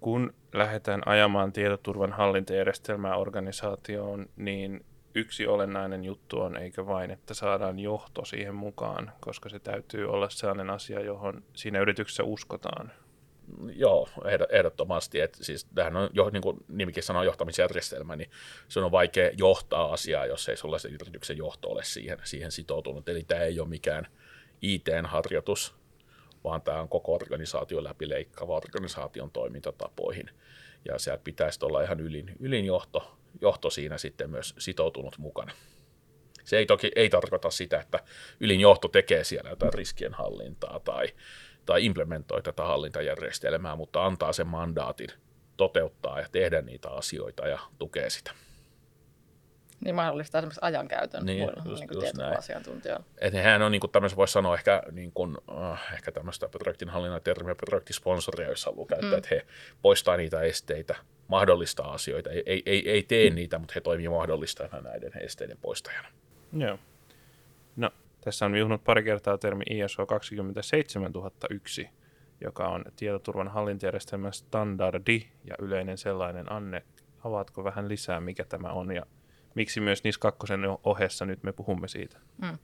kun 0.00 0.34
lähdetään 0.52 1.02
ajamaan 1.06 1.52
tietoturvan 1.52 2.12
hallintajärjestelmää 2.12 3.16
organisaatioon, 3.16 4.26
niin 4.36 4.84
yksi 5.14 5.46
olennainen 5.46 6.04
juttu 6.04 6.40
on, 6.40 6.56
eikö 6.56 6.86
vain, 6.86 7.10
että 7.10 7.34
saadaan 7.34 7.78
johto 7.78 8.24
siihen 8.24 8.54
mukaan, 8.54 9.12
koska 9.20 9.48
se 9.48 9.58
täytyy 9.58 10.10
olla 10.10 10.30
sellainen 10.30 10.70
asia, 10.70 11.00
johon 11.00 11.44
siinä 11.54 11.80
yrityksessä 11.80 12.24
uskotaan. 12.24 12.92
Joo, 13.74 14.08
ehdottomasti. 14.50 15.20
Että 15.20 15.44
siis 15.44 15.66
tämähän 15.74 15.96
on, 15.96 16.10
jo, 16.12 16.30
niin 16.30 16.42
kuin 16.42 16.56
nimikin 16.68 17.02
sanoo, 17.02 17.22
johtamisjärjestelmä, 17.22 18.16
niin 18.16 18.30
se 18.68 18.80
on 18.80 18.92
vaikea 18.92 19.30
johtaa 19.38 19.92
asiaa, 19.92 20.26
jos 20.26 20.48
ei 20.48 20.56
sulla 20.56 20.78
se 20.78 20.88
yrityksen 20.88 21.36
johto 21.36 21.68
ole 21.68 21.84
siihen, 21.84 22.18
siihen 22.24 22.52
sitoutunut. 22.52 23.08
Eli 23.08 23.24
tämä 23.24 23.42
ei 23.42 23.60
ole 23.60 23.68
mikään 23.68 24.06
IT-harjoitus, 24.62 25.74
vaan 26.44 26.62
tämä 26.62 26.80
on 26.80 26.88
koko 26.88 27.14
organisaation 27.14 27.84
läpileikkaava 27.84 28.56
organisaation 28.56 29.30
toimintatapoihin. 29.30 30.30
Ja 30.84 30.98
sieltä 30.98 31.24
pitäisi 31.24 31.64
olla 31.64 31.82
ihan 31.82 32.00
ylin, 32.00 32.36
ylin 32.40 32.64
johto, 32.64 33.18
johto 33.40 33.70
siinä 33.70 33.98
sitten 33.98 34.30
myös 34.30 34.54
sitoutunut 34.58 35.18
mukana. 35.18 35.52
Se 36.44 36.58
ei 36.58 36.66
toki 36.66 36.90
ei 36.96 37.08
tarkoita 37.08 37.50
sitä, 37.50 37.80
että 37.80 38.00
ylin 38.40 38.60
johto 38.60 38.88
tekee 38.88 39.24
siellä 39.24 39.50
jotain 39.50 39.74
riskien 39.74 40.14
hallintaa 40.14 40.80
tai, 40.80 41.06
tai 41.66 41.84
implementoi 41.84 42.42
tätä 42.42 42.62
hallintajärjestelmää, 42.64 43.76
mutta 43.76 44.06
antaa 44.06 44.32
sen 44.32 44.46
mandaatin 44.46 45.08
toteuttaa 45.56 46.20
ja 46.20 46.26
tehdä 46.32 46.62
niitä 46.62 46.90
asioita 46.90 47.48
ja 47.48 47.58
tukee 47.78 48.10
sitä. 48.10 48.30
Niin 49.84 49.94
mahdollistaa 49.94 50.38
esimerkiksi 50.38 50.60
ajankäytön 50.62 51.26
Niin, 51.26 51.38
muilla 51.38 51.62
just- 51.64 51.80
niin 51.80 51.88
just 51.92 52.00
tietyillä 52.04 52.24
näin. 52.26 52.38
asiantuntijoilla. 52.38 53.04
Että 53.18 53.38
nehän 53.38 53.62
on 53.62 53.72
niin 53.72 53.80
kuin 53.80 53.90
tämmöisen, 53.90 54.16
voisi 54.16 54.32
sanoa 54.32 54.54
ehkä, 54.54 54.82
niin 54.92 55.12
kuin, 55.12 55.36
äh, 55.62 55.92
ehkä 55.94 56.12
tämmöistä 56.12 56.48
projektinhallinnan 56.48 57.22
termiä, 57.22 57.54
projektisponsoria, 57.54 58.46
joissa 58.46 58.70
haluaa 58.70 58.86
käyttää, 58.86 59.10
mm. 59.10 59.18
että 59.18 59.28
he 59.30 59.46
poistaa 59.82 60.16
niitä 60.16 60.40
esteitä, 60.40 60.94
mahdollistaa 61.28 61.92
asioita. 61.92 62.30
Ei, 62.30 62.42
ei, 62.46 62.62
ei, 62.66 62.90
ei 62.90 63.02
tee 63.02 63.30
niitä, 63.30 63.58
mutta 63.58 63.72
he 63.74 63.80
toimii 63.80 64.08
mahdollistajana 64.08 64.80
näiden 64.80 65.12
esteiden 65.20 65.58
poistajana. 65.60 66.08
Joo. 66.52 66.70
No, 66.70 66.78
tässä 68.26 68.46
on 68.46 68.52
viuhunut 68.52 68.84
pari 68.84 69.02
kertaa 69.02 69.38
termi 69.38 69.64
ISO 69.70 70.06
27001, 70.06 71.90
joka 72.40 72.68
on 72.68 72.84
tietoturvan 72.96 73.48
hallintajärjestelmän 73.48 74.32
standardi 74.32 75.26
ja 75.44 75.54
yleinen 75.58 75.98
sellainen. 75.98 76.52
Anne, 76.52 76.82
avaatko 77.24 77.64
vähän 77.64 77.88
lisää, 77.88 78.20
mikä 78.20 78.44
tämä 78.44 78.68
on 78.68 78.94
ja 78.94 79.06
miksi 79.54 79.80
myös 79.80 80.04
NIS 80.04 80.18
2 80.18 80.46
ohessa 80.84 81.24
nyt 81.24 81.42
me 81.42 81.52
puhumme 81.52 81.88
siitä? 81.88 82.18
Mm. 82.42 82.58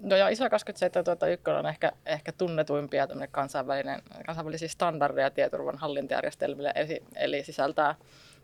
No 0.00 0.16
ja 0.16 0.28
ISO 0.28 0.50
27001 0.50 1.50
on 1.50 1.66
ehkä, 1.66 1.92
ehkä 2.06 2.32
tunnetuimpia 2.32 3.08
kansainvälinen, 3.30 4.02
kansainvälisiä 4.26 4.68
standardeja 4.68 5.30
tietoturvan 5.30 5.78
hallintajärjestelmille, 5.78 6.72
eli, 6.74 7.02
eli 7.16 7.44
sisältää, 7.44 7.94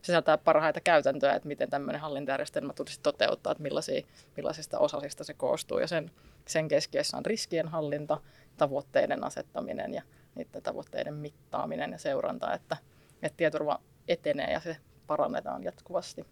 sisältää 0.02 0.38
parhaita 0.38 0.81
käytäntöjä, 0.81 1.33
että 1.33 1.49
miten 1.49 1.71
tämmöinen 1.71 2.00
hallintajärjestelmä 2.00 2.73
tulisi 2.73 3.00
toteuttaa, 3.02 3.52
että 3.52 3.62
millaisia, 3.62 4.02
millaisista 4.37 4.78
osasista 4.78 5.25
se 5.25 5.35
koostuu. 5.35 5.78
Ja 5.78 5.87
sen, 5.87 6.11
sen 6.47 6.69
keskiössä 6.69 7.17
on 7.17 7.26
riskien 7.26 7.69
hallinta, 7.69 8.21
tavoitteiden 8.57 9.25
asettaminen 9.25 9.95
ja 9.95 10.02
niiden 10.35 10.62
tavoitteiden 10.62 11.14
mittaaminen 11.14 11.93
ja 11.93 11.99
seuranta, 11.99 12.55
että, 12.55 12.76
että 13.23 13.37
tietoturva 13.37 13.81
etenee 14.09 14.52
ja 14.52 14.61
se 14.61 14.76
parannetaan 15.07 15.64
jatkuvasti. 15.64 16.26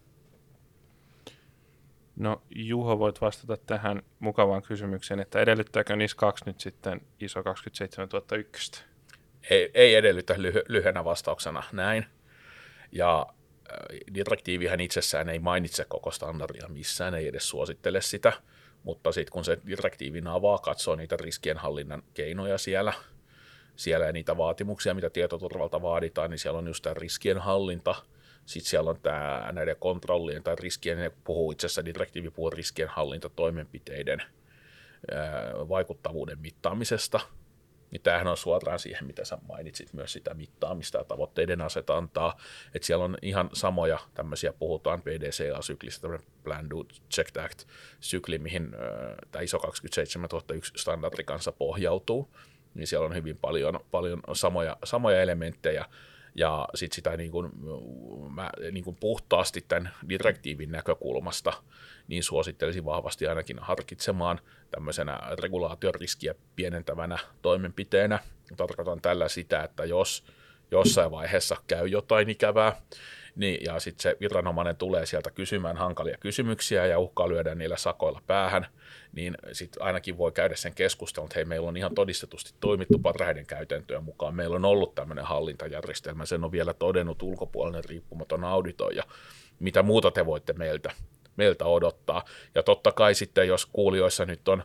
No 2.15 2.41
Juho, 2.55 2.99
voit 2.99 3.21
vastata 3.21 3.57
tähän 3.57 4.01
mukavaan 4.19 4.61
kysymykseen, 4.61 5.19
että 5.19 5.39
edellyttääkö 5.39 5.95
NIS 5.95 6.15
2 6.15 6.45
nyt 6.45 6.59
sitten 6.59 7.01
ISO 7.19 7.43
27001? 7.43 8.83
Ei, 9.49 9.71
ei 9.73 9.95
edellytä 9.95 10.33
lyhy- 10.33 10.65
lyhyenä 10.67 11.03
vastauksena 11.03 11.63
näin. 11.71 12.05
Ja 12.91 13.27
direktiivihän 14.13 14.79
itsessään 14.79 15.29
ei 15.29 15.39
mainitse 15.39 15.85
koko 15.87 16.11
standardia 16.11 16.67
missään, 16.67 17.13
ei 17.13 17.27
edes 17.27 17.49
suosittele 17.49 18.01
sitä, 18.01 18.33
mutta 18.83 19.11
sitten 19.11 19.31
kun 19.31 19.45
se 19.45 19.57
direktiivin 19.67 20.27
avaa, 20.27 20.57
katsoo 20.57 20.95
niitä 20.95 21.17
riskienhallinnan 21.17 22.03
keinoja 22.13 22.57
siellä, 22.57 22.93
siellä 23.75 24.05
ja 24.05 24.11
niitä 24.11 24.37
vaatimuksia, 24.37 24.93
mitä 24.93 25.09
tietoturvalta 25.09 25.81
vaaditaan, 25.81 26.29
niin 26.29 26.39
siellä 26.39 26.59
on 26.59 26.67
just 26.67 26.83
tämä 26.83 26.93
riskienhallinta, 26.93 27.95
sitten 28.45 28.69
siellä 28.69 28.89
on 28.89 29.01
tämä 29.01 29.49
näiden 29.51 29.75
kontrollien 29.79 30.43
tai 30.43 30.55
riskien, 30.59 30.97
ne 30.97 31.11
puhuu 31.23 31.51
itse 31.51 31.65
asiassa 31.65 31.85
direktiivi 31.85 32.29
puhuu 32.29 32.49
riskienhallintatoimenpiteiden 32.49 34.23
vaikuttavuuden 35.69 36.39
mittaamisesta, 36.39 37.19
niin 37.91 38.01
tämähän 38.01 38.27
on 38.27 38.37
suoraan 38.37 38.79
siihen, 38.79 39.07
mitä 39.07 39.25
sä 39.25 39.37
mainitsit, 39.47 39.93
myös 39.93 40.13
sitä 40.13 40.33
mittaamista 40.33 40.97
ja 40.97 41.03
tavoitteiden 41.03 41.61
asetantaa. 41.61 42.37
Että 42.73 42.85
siellä 42.85 43.05
on 43.05 43.17
ihan 43.21 43.49
samoja 43.53 43.99
tämmöisiä, 44.13 44.53
puhutaan 44.53 45.01
PDCA-syklistä, 45.01 46.01
tämmöinen 46.01 46.27
Plan, 46.43 46.69
Do, 46.69 46.85
Check, 47.11 47.37
Act-sykli, 47.37 48.37
mihin 48.37 48.71
tämä 49.31 49.41
ISO 49.41 49.59
27001 49.59 50.73
standardi 50.77 51.23
kanssa 51.23 51.51
pohjautuu. 51.51 52.35
Niin 52.73 52.87
siellä 52.87 53.05
on 53.05 53.15
hyvin 53.15 53.37
paljon, 53.37 53.79
paljon 53.91 54.21
samoja, 54.33 54.77
samoja 54.83 55.21
elementtejä, 55.21 55.85
ja 56.37 56.67
sitten 56.75 56.95
sitä 56.95 57.17
niin 57.17 57.31
kuin, 57.31 57.51
mä, 58.29 58.49
niin 58.71 58.83
kuin 58.83 58.97
puhtaasti 58.99 59.65
tämän 59.67 59.93
direktiivin 60.09 60.71
näkökulmasta 60.71 61.53
niin 62.07 62.23
suosittelisin 62.23 62.85
vahvasti 62.85 63.27
ainakin 63.27 63.59
harkitsemaan 63.59 64.39
tämmöisenä 64.71 65.19
regulaatioriskiä 65.41 66.35
pienentävänä 66.55 67.17
toimenpiteenä. 67.41 68.19
Tarkoitan 68.57 69.01
tällä 69.01 69.27
sitä, 69.27 69.63
että 69.63 69.85
jos 69.85 70.23
jossain 70.71 71.11
vaiheessa 71.11 71.55
käy 71.67 71.87
jotain 71.87 72.29
ikävää, 72.29 72.81
niin, 73.37 73.65
ja 73.65 73.79
sitten 73.79 74.03
se 74.03 74.17
viranomainen 74.19 74.75
tulee 74.75 75.05
sieltä 75.05 75.31
kysymään 75.31 75.77
hankalia 75.77 76.17
kysymyksiä 76.19 76.85
ja 76.85 76.99
uhkaa 76.99 77.29
lyödä 77.29 77.55
niillä 77.55 77.77
sakoilla 77.77 78.21
päähän, 78.27 78.67
niin 79.11 79.37
sitten 79.51 79.83
ainakin 79.83 80.17
voi 80.17 80.31
käydä 80.31 80.55
sen 80.55 80.73
keskustelun, 80.73 81.25
että 81.25 81.39
hei, 81.39 81.45
meillä 81.45 81.67
on 81.67 81.77
ihan 81.77 81.95
todistetusti 81.95 82.53
toimittu 82.59 82.99
parhaiden 82.99 83.45
käytäntöjen 83.45 84.03
mukaan. 84.03 84.35
Meillä 84.35 84.55
on 84.55 84.65
ollut 84.65 84.95
tämmöinen 84.95 85.25
hallintajärjestelmä, 85.25 86.25
sen 86.25 86.43
on 86.43 86.51
vielä 86.51 86.73
todennut 86.73 87.23
ulkopuolinen 87.23 87.85
riippumaton 87.85 88.43
auditoija. 88.43 89.03
Mitä 89.59 89.83
muuta 89.83 90.11
te 90.11 90.25
voitte 90.25 90.53
meiltä, 90.53 90.91
meiltä 91.35 91.65
odottaa? 91.65 92.23
Ja 92.55 92.63
totta 92.63 92.91
kai 92.91 93.15
sitten, 93.15 93.47
jos 93.47 93.65
kuulijoissa 93.65 94.25
nyt 94.25 94.47
on 94.47 94.63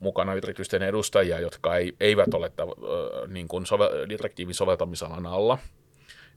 mukana 0.00 0.34
yritysten 0.34 0.82
edustajia, 0.82 1.40
jotka 1.40 1.76
ei, 1.76 1.92
eivät 2.00 2.34
ole 2.34 2.52
äh, 2.60 3.28
niin 3.28 3.48
kuin 3.48 3.66
sove, 3.66 3.88
direktiivin 4.08 4.54
soveltamisalan 4.54 5.26
alla, 5.26 5.58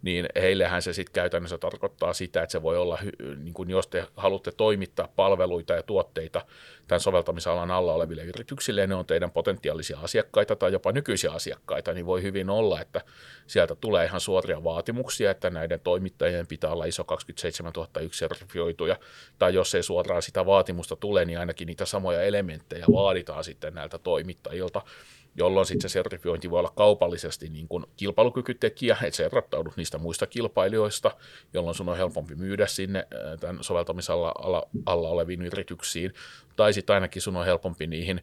niin 0.05 0.25
heillehän 0.35 0.81
se 0.81 0.93
sitten 0.93 1.13
käytännössä 1.13 1.57
tarkoittaa 1.57 2.13
sitä, 2.13 2.43
että 2.43 2.51
se 2.51 2.61
voi 2.61 2.77
olla, 2.77 2.99
niin 3.43 3.53
kuin 3.53 3.69
jos 3.69 3.87
te 3.87 4.07
haluatte 4.17 4.51
toimittaa 4.51 5.07
palveluita 5.15 5.73
ja 5.73 5.83
tuotteita 5.83 6.45
tämän 6.87 6.99
soveltamisalan 6.99 7.71
alla 7.71 7.93
oleville 7.93 8.23
yrityksille, 8.23 8.81
ja 8.81 8.87
ne 8.87 8.95
on 8.95 9.05
teidän 9.05 9.31
potentiaalisia 9.31 9.99
asiakkaita 9.99 10.55
tai 10.55 10.71
jopa 10.71 10.91
nykyisiä 10.91 11.31
asiakkaita, 11.31 11.93
niin 11.93 12.05
voi 12.05 12.23
hyvin 12.23 12.49
olla, 12.49 12.81
että 12.81 13.01
sieltä 13.47 13.75
tulee 13.75 14.05
ihan 14.05 14.21
suoria 14.21 14.63
vaatimuksia, 14.63 15.31
että 15.31 15.49
näiden 15.49 15.79
toimittajien 15.79 16.47
pitää 16.47 16.71
olla 16.71 16.85
ISO 16.85 17.03
27001 17.03 18.19
sertifioituja, 18.19 18.99
tai 19.39 19.53
jos 19.53 19.75
ei 19.75 19.83
suoraan 19.83 20.21
sitä 20.21 20.45
vaatimusta 20.45 20.95
tule, 20.95 21.25
niin 21.25 21.39
ainakin 21.39 21.65
niitä 21.65 21.85
samoja 21.85 22.21
elementtejä 22.21 22.85
vaaditaan 22.93 23.43
sitten 23.43 23.73
näiltä 23.73 23.97
toimittajilta, 23.97 24.81
jolloin 25.35 25.65
sitten 25.65 25.89
se 25.89 25.93
sertifiointi 25.93 26.49
voi 26.49 26.59
olla 26.59 26.73
kaupallisesti 26.75 27.49
niin 27.49 27.67
kuin 27.67 27.85
kilpailukykytekijä, 27.97 28.97
että 29.03 29.17
se 29.17 29.25
erottaudut 29.25 29.77
niistä 29.77 29.97
muista 29.97 30.27
kilpailijoista, 30.27 31.11
jolloin 31.53 31.75
sun 31.75 31.89
on 31.89 31.97
helpompi 31.97 32.35
myydä 32.35 32.67
sinne 32.67 33.07
tämän 33.39 33.63
soveltamisalla 33.63 34.31
alla, 34.39 34.63
alla 34.85 35.09
oleviin 35.09 35.41
yrityksiin, 35.41 36.13
tai 36.55 36.73
sitten 36.73 36.93
ainakin 36.93 37.21
sun 37.21 37.35
on 37.35 37.45
helpompi 37.45 37.87
niihin 37.87 38.21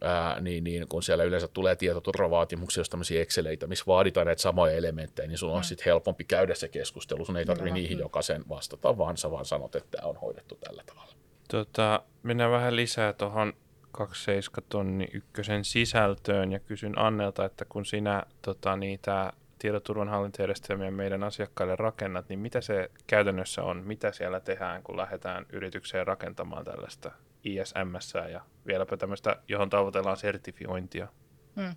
Ää, 0.00 0.40
niin, 0.40 0.64
niin 0.64 0.88
kun 0.88 1.02
siellä 1.02 1.24
yleensä 1.24 1.48
tulee 1.48 1.76
tietoturvavaatimuksia, 1.76 2.80
jos 2.80 2.90
tämmöisiä 2.90 3.22
Exceleitä, 3.22 3.66
missä 3.66 3.84
vaaditaan 3.86 4.26
näitä 4.26 4.42
samoja 4.42 4.76
elementtejä, 4.76 5.28
niin 5.28 5.38
sun 5.38 5.50
on 5.50 5.60
mm. 5.60 5.62
sitten 5.62 5.84
helpompi 5.84 6.24
käydä 6.24 6.54
se 6.54 6.68
keskustelu. 6.68 7.24
Sun 7.24 7.36
ei 7.36 7.44
tarvitse 7.44 7.70
mm. 7.70 7.74
niihin 7.74 7.98
jokaisen 7.98 8.44
vastata, 8.48 8.98
vaan 8.98 9.16
sä 9.16 9.30
vaan 9.30 9.44
sanot, 9.44 9.74
että 9.74 9.98
tämä 9.98 10.08
on 10.08 10.16
hoidettu 10.16 10.54
tällä 10.54 10.82
tavalla. 10.86 11.12
Tota, 11.48 12.02
mennään 12.22 12.50
vähän 12.50 12.76
lisää 12.76 13.12
tuohon 13.12 13.52
27 13.94 14.66
tonni 14.68 15.08
ykkösen 15.12 15.64
sisältöön 15.64 16.52
ja 16.52 16.60
kysyn 16.60 16.98
Annelta, 16.98 17.44
että 17.44 17.64
kun 17.64 17.84
sinä 17.84 18.22
tota, 18.42 18.76
niitä 18.76 19.32
tietoturvan 19.58 20.08
hallintajärjestelmiä 20.08 20.90
meidän 20.90 21.22
asiakkaille 21.22 21.76
rakennat, 21.76 22.28
niin 22.28 22.38
mitä 22.38 22.60
se 22.60 22.90
käytännössä 23.06 23.62
on? 23.62 23.76
Mitä 23.76 24.12
siellä 24.12 24.40
tehdään, 24.40 24.82
kun 24.82 24.96
lähdetään 24.96 25.46
yritykseen 25.52 26.06
rakentamaan 26.06 26.64
tällaista 26.64 27.10
ISMS 27.44 28.14
ja 28.32 28.40
vieläpä 28.66 28.96
tämmöistä, 28.96 29.36
johon 29.48 29.70
tavoitellaan 29.70 30.16
sertifiointia? 30.16 31.08
Hmm. 31.56 31.76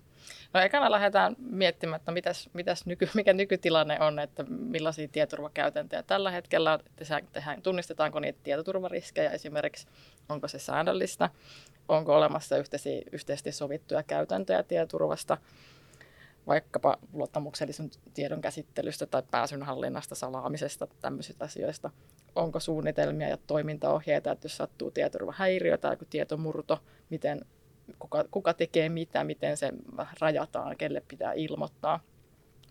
No 0.52 0.60
ekana 0.60 0.90
lähdetään 0.90 1.36
miettimään, 1.38 1.98
että 1.98 2.12
mitäs, 2.12 2.50
mitäs 2.52 2.86
nyky, 2.86 3.08
mikä 3.14 3.32
nykytilanne 3.32 4.00
on, 4.00 4.18
että 4.18 4.44
millaisia 4.48 5.08
tietoturvakäytäntöjä 5.08 6.02
tällä 6.02 6.30
hetkellä 6.30 6.72
on, 6.72 6.80
tehdään, 7.32 7.62
tunnistetaanko 7.62 8.20
niitä 8.20 8.38
tietoturvariskejä 8.42 9.30
esimerkiksi, 9.30 9.86
onko 10.28 10.48
se 10.48 10.58
säännöllistä, 10.58 11.30
onko 11.88 12.16
olemassa 12.16 12.56
yhteisesti, 12.56 13.02
yhteisesti 13.12 13.52
sovittuja 13.52 14.02
käytäntöjä 14.02 14.62
tietoturvasta, 14.62 15.38
vaikkapa 16.46 16.98
luottamuksellisen 17.12 17.90
tiedon 18.14 18.40
käsittelystä 18.40 19.06
tai 19.06 19.22
pääsyn 19.30 19.62
hallinnasta, 19.62 20.14
salaamisesta, 20.14 20.88
tämmöisistä 21.00 21.44
asioista. 21.44 21.90
Onko 22.34 22.60
suunnitelmia 22.60 23.28
ja 23.28 23.36
toimintaohjeita, 23.46 24.32
että 24.32 24.44
jos 24.44 24.56
sattuu 24.56 24.90
tietoturvahäiriö 24.90 25.78
tai 25.78 25.92
joku 25.92 26.04
tietomurto, 26.10 26.78
miten, 27.10 27.40
kuka, 27.98 28.24
kuka 28.30 28.54
tekee 28.54 28.88
mitä, 28.88 29.24
miten 29.24 29.56
se 29.56 29.72
rajataan, 30.20 30.76
kelle 30.76 31.02
pitää 31.08 31.32
ilmoittaa. 31.32 32.00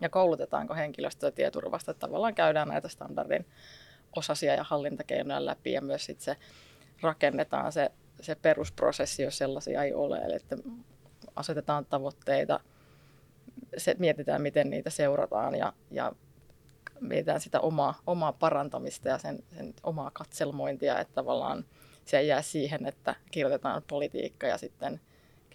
Ja 0.00 0.08
koulutetaanko 0.08 0.74
henkilöstöä 0.74 1.30
tietoturvasta, 1.30 1.90
että 1.90 2.06
tavallaan 2.06 2.34
käydään 2.34 2.68
näitä 2.68 2.88
standardin 2.88 3.46
osasia 4.16 4.54
ja 4.54 4.64
hallintakeinoja 4.64 5.44
läpi 5.44 5.72
ja 5.72 5.80
myös 5.80 6.04
sit 6.04 6.20
se 6.20 6.36
rakennetaan 7.00 7.72
se, 7.72 7.90
se 8.20 8.34
perusprosessi, 8.34 9.22
jos 9.22 9.38
sellaisia 9.38 9.82
ei 9.82 9.94
ole. 9.94 10.18
Eli 10.18 10.36
että 10.36 10.56
asetetaan 11.36 11.86
tavoitteita, 11.86 12.60
se, 13.76 13.96
mietitään, 13.98 14.42
miten 14.42 14.70
niitä 14.70 14.90
seurataan 14.90 15.54
ja, 15.54 15.72
ja 15.90 16.12
mietitään 17.00 17.40
sitä 17.40 17.60
omaa, 17.60 18.00
omaa 18.06 18.32
parantamista 18.32 19.08
ja 19.08 19.18
sen, 19.18 19.42
sen 19.56 19.74
omaa 19.82 20.10
katselmointia, 20.10 20.98
että 20.98 21.14
tavallaan 21.14 21.64
se 22.04 22.18
ei 22.18 22.28
jää 22.28 22.42
siihen, 22.42 22.86
että 22.86 23.14
kirjoitetaan 23.30 23.82
politiikka 23.88 24.46
ja 24.46 24.58
sitten 24.58 25.00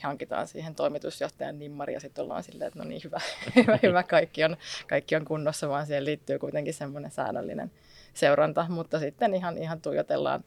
hankitaan 0.02 0.48
siihen 0.48 0.76
toimitusjohtajan 0.76 1.60
nimmari 1.60 1.94
ja 1.94 2.00
sitten 2.00 2.24
ollaan 2.24 2.44
silleen, 2.44 2.68
että 2.68 2.80
no 2.80 2.86
niin 2.86 3.02
hyvä, 3.04 3.22
hyvä, 3.56 3.80
hyvä 3.84 4.04
kaikki, 4.04 4.44
on, 4.44 4.58
kaikki 4.90 5.16
on 5.16 5.26
kunnossa, 5.26 5.70
vaan 5.70 5.86
siihen 5.86 6.06
liittyy 6.06 6.40
kuitenkin 6.40 6.74
semmoinen 6.74 7.12
säännöllinen 7.12 7.72
seuranta, 8.14 8.66
mutta 8.70 9.00
sitten 9.00 9.34
ihan, 9.34 9.58
ihan 9.58 9.82
tuijotellaan 9.82 10.44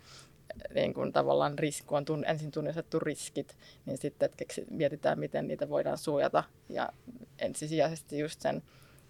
niin 0.74 0.94
kuin 0.94 1.12
tavallaan 1.12 1.58
riski, 1.58 1.86
kun 1.86 1.98
on 1.98 2.04
tunn, 2.04 2.24
ensin 2.24 2.50
tunnistettu 2.50 2.98
riskit, 2.98 3.56
niin 3.86 3.98
sitten 3.98 4.30
keksi, 4.36 4.64
mietitään, 4.70 5.18
miten 5.18 5.48
niitä 5.48 5.68
voidaan 5.68 5.98
suojata. 5.98 6.44
Ja 6.68 6.88
ensisijaisesti 7.38 8.18
just 8.18 8.40
sen 8.40 8.62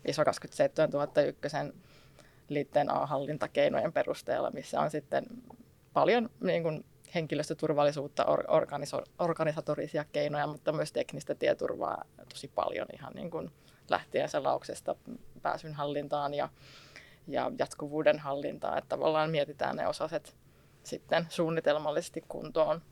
ISO 0.06 0.24
27001 0.24 1.56
liitteen 2.48 2.92
A-hallintakeinojen 2.92 3.92
perusteella, 3.92 4.50
missä 4.50 4.80
on 4.80 4.90
sitten 4.90 5.24
paljon 5.92 6.30
niin 6.40 6.62
kuin 6.62 6.84
henkilöstöturvallisuutta, 7.16 8.24
organiso- 8.48 9.04
organisatorisia 9.18 10.04
keinoja, 10.12 10.46
mutta 10.46 10.72
myös 10.72 10.92
teknistä 10.92 11.34
tieturvaa 11.34 12.04
tosi 12.28 12.48
paljon 12.54 12.86
ihan 12.92 13.12
niin 13.14 13.30
kuin 13.30 13.50
lähtien 13.90 14.28
selauksesta 14.28 14.96
pääsyn 15.42 15.74
hallintaan 15.74 16.34
ja, 16.34 16.48
ja 17.28 17.50
jatkuvuuden 17.58 18.18
hallintaan, 18.18 18.78
että 18.78 18.88
tavallaan 18.88 19.30
mietitään 19.30 19.76
ne 19.76 19.88
osaset 19.88 20.36
sitten 20.82 21.26
suunnitelmallisesti 21.28 22.24
kuntoon. 22.28 22.82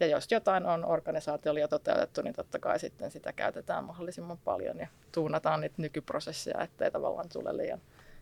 Ja 0.00 0.06
jos 0.06 0.26
jotain 0.30 0.66
on 0.66 0.84
organisaatiolla 0.84 1.60
jo 1.60 1.68
toteutettu, 1.68 2.22
niin 2.22 2.34
totta 2.34 2.58
kai 2.58 2.78
sitten 2.78 3.10
sitä 3.10 3.32
käytetään 3.32 3.84
mahdollisimman 3.84 4.38
paljon 4.38 4.78
ja 4.78 4.88
tuunataan 5.12 5.60
niitä 5.60 5.74
nykyprosesseja, 5.78 6.62
ettei 6.62 6.90
tavallaan 6.90 7.28
tule 7.28 7.56
liian, 7.56 7.80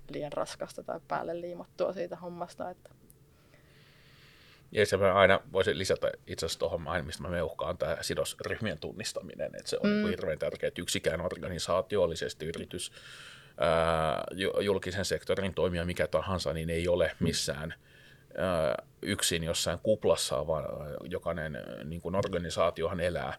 liian 0.09 0.33
raskasta 0.33 0.83
tai 0.83 1.01
päälle 1.09 1.41
liimattua 1.41 1.93
siitä 1.93 2.17
hommasta. 2.17 2.71
Että 2.71 2.91
ja 4.75 4.87
se 4.87 4.97
mä 4.97 5.15
aina 5.15 5.41
voisin 5.53 5.79
lisätä 5.79 6.11
itse 6.27 6.47
asiassa 6.47 6.59
tuohon, 6.59 6.83
mistä 7.05 7.23
mä 7.23 7.29
meuhkaan, 7.29 7.79
tämä 7.79 7.97
sidosryhmien 8.01 8.79
tunnistaminen. 8.79 9.51
Että 9.55 9.71
se 9.71 9.79
on 9.83 9.91
mm. 9.91 10.09
hirveän 10.09 10.39
tärkeää, 10.39 10.69
että 10.69 10.83
yksikään 10.83 11.21
organisaatio, 11.21 12.03
oli 12.03 12.17
se 12.17 12.27
yritys, 12.45 12.93
ää, 13.59 14.25
julkisen 14.61 15.05
sektorin 15.05 15.55
toimija 15.55 15.85
mikä 15.85 16.07
tahansa, 16.07 16.53
niin 16.53 16.71
ei 16.71 16.89
ole 16.89 17.13
missään 17.21 17.75
ää, 18.37 18.83
yksin 19.03 19.45
jossain 19.45 19.79
kuplassa, 19.83 20.47
vaan 20.47 20.65
jokainen 21.05 21.59
niin 21.85 22.01
kuin 22.01 22.15
organisaatiohan 22.15 23.01
elää, 23.01 23.39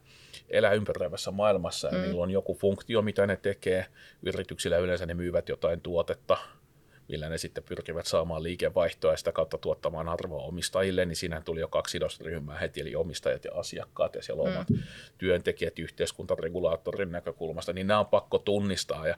elää 0.49 0.73
ympäröivässä 0.73 1.31
maailmassa 1.31 1.87
ja 1.87 1.97
mm. 1.97 2.01
niillä 2.01 2.23
on 2.23 2.31
joku 2.31 2.55
funktio, 2.55 3.01
mitä 3.01 3.27
ne 3.27 3.37
tekee. 3.37 3.85
Yrityksillä 4.23 4.77
yleensä 4.77 5.05
ne 5.05 5.13
myyvät 5.13 5.49
jotain 5.49 5.81
tuotetta, 5.81 6.37
millä 7.07 7.29
ne 7.29 7.37
sitten 7.37 7.63
pyrkivät 7.63 8.05
saamaan 8.05 8.43
liikevaihtoa 8.43 9.11
ja 9.11 9.17
sitä 9.17 9.31
kautta 9.31 9.57
tuottamaan 9.57 10.09
arvoa 10.09 10.43
omistajille, 10.43 11.05
niin 11.05 11.15
siinä 11.15 11.41
tuli 11.41 11.59
jo 11.59 11.67
kaksi 11.67 11.91
sidosryhmää 11.91 12.59
heti, 12.59 12.81
eli 12.81 12.95
omistajat 12.95 13.45
ja 13.45 13.51
asiakkaat, 13.53 14.15
ja 14.15 14.21
siellä 14.21 14.43
on 14.43 14.65
mm. 14.69 14.77
työntekijät 15.17 15.79
yhteiskuntaregulaattorin 15.79 17.11
näkökulmasta, 17.11 17.73
niin 17.73 17.87
nämä 17.87 17.99
on 17.99 18.05
pakko 18.05 18.37
tunnistaa, 18.37 19.07
ja 19.07 19.17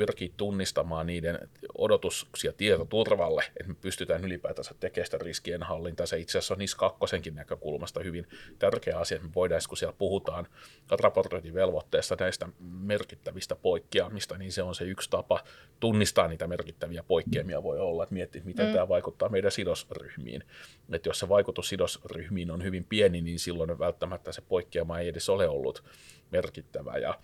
pyrkii 0.00 0.32
tunnistamaan 0.36 1.06
niiden 1.06 1.38
odotuksia 1.78 2.52
tietoturvalle, 2.52 3.44
että 3.56 3.68
me 3.68 3.74
pystytään 3.80 4.24
ylipäätänsä 4.24 4.74
tekemään 4.80 5.06
sitä 5.06 5.18
riskien 5.18 5.62
hallintaa. 5.62 6.06
Se 6.06 6.18
itse 6.18 6.38
asiassa 6.38 6.54
on 6.54 6.58
niissä 6.58 6.76
kakkosenkin 6.76 7.34
näkökulmasta 7.34 8.00
hyvin 8.00 8.28
tärkeä 8.58 8.98
asia, 8.98 9.16
että 9.16 9.28
me 9.28 9.34
voidaan, 9.34 9.60
kun 9.68 9.76
siellä 9.76 9.96
puhutaan 9.98 10.46
raportointivelvoitteesta 10.90 12.16
näistä 12.20 12.48
merkittävistä 12.60 13.56
poikkeamista, 13.56 14.38
niin 14.38 14.52
se 14.52 14.62
on 14.62 14.74
se 14.74 14.84
yksi 14.84 15.10
tapa 15.10 15.44
tunnistaa 15.80 16.28
niitä 16.28 16.46
merkittäviä 16.46 17.02
poikkeamia 17.02 17.62
voi 17.62 17.78
olla, 17.78 18.02
että 18.02 18.14
miettiä, 18.14 18.42
miten 18.44 18.66
mm. 18.66 18.72
tämä 18.72 18.88
vaikuttaa 18.88 19.28
meidän 19.28 19.50
sidosryhmiin. 19.50 20.44
Että 20.92 21.08
jos 21.08 21.18
se 21.18 21.28
vaikutus 21.28 21.68
sidosryhmiin 21.68 22.50
on 22.50 22.64
hyvin 22.64 22.84
pieni, 22.84 23.20
niin 23.20 23.38
silloin 23.38 23.78
välttämättä 23.78 24.32
se 24.32 24.40
poikkeama 24.40 24.98
ei 24.98 25.08
edes 25.08 25.28
ole 25.28 25.48
ollut 25.48 25.84
merkittävä 26.32 26.98
ja, 26.98 27.18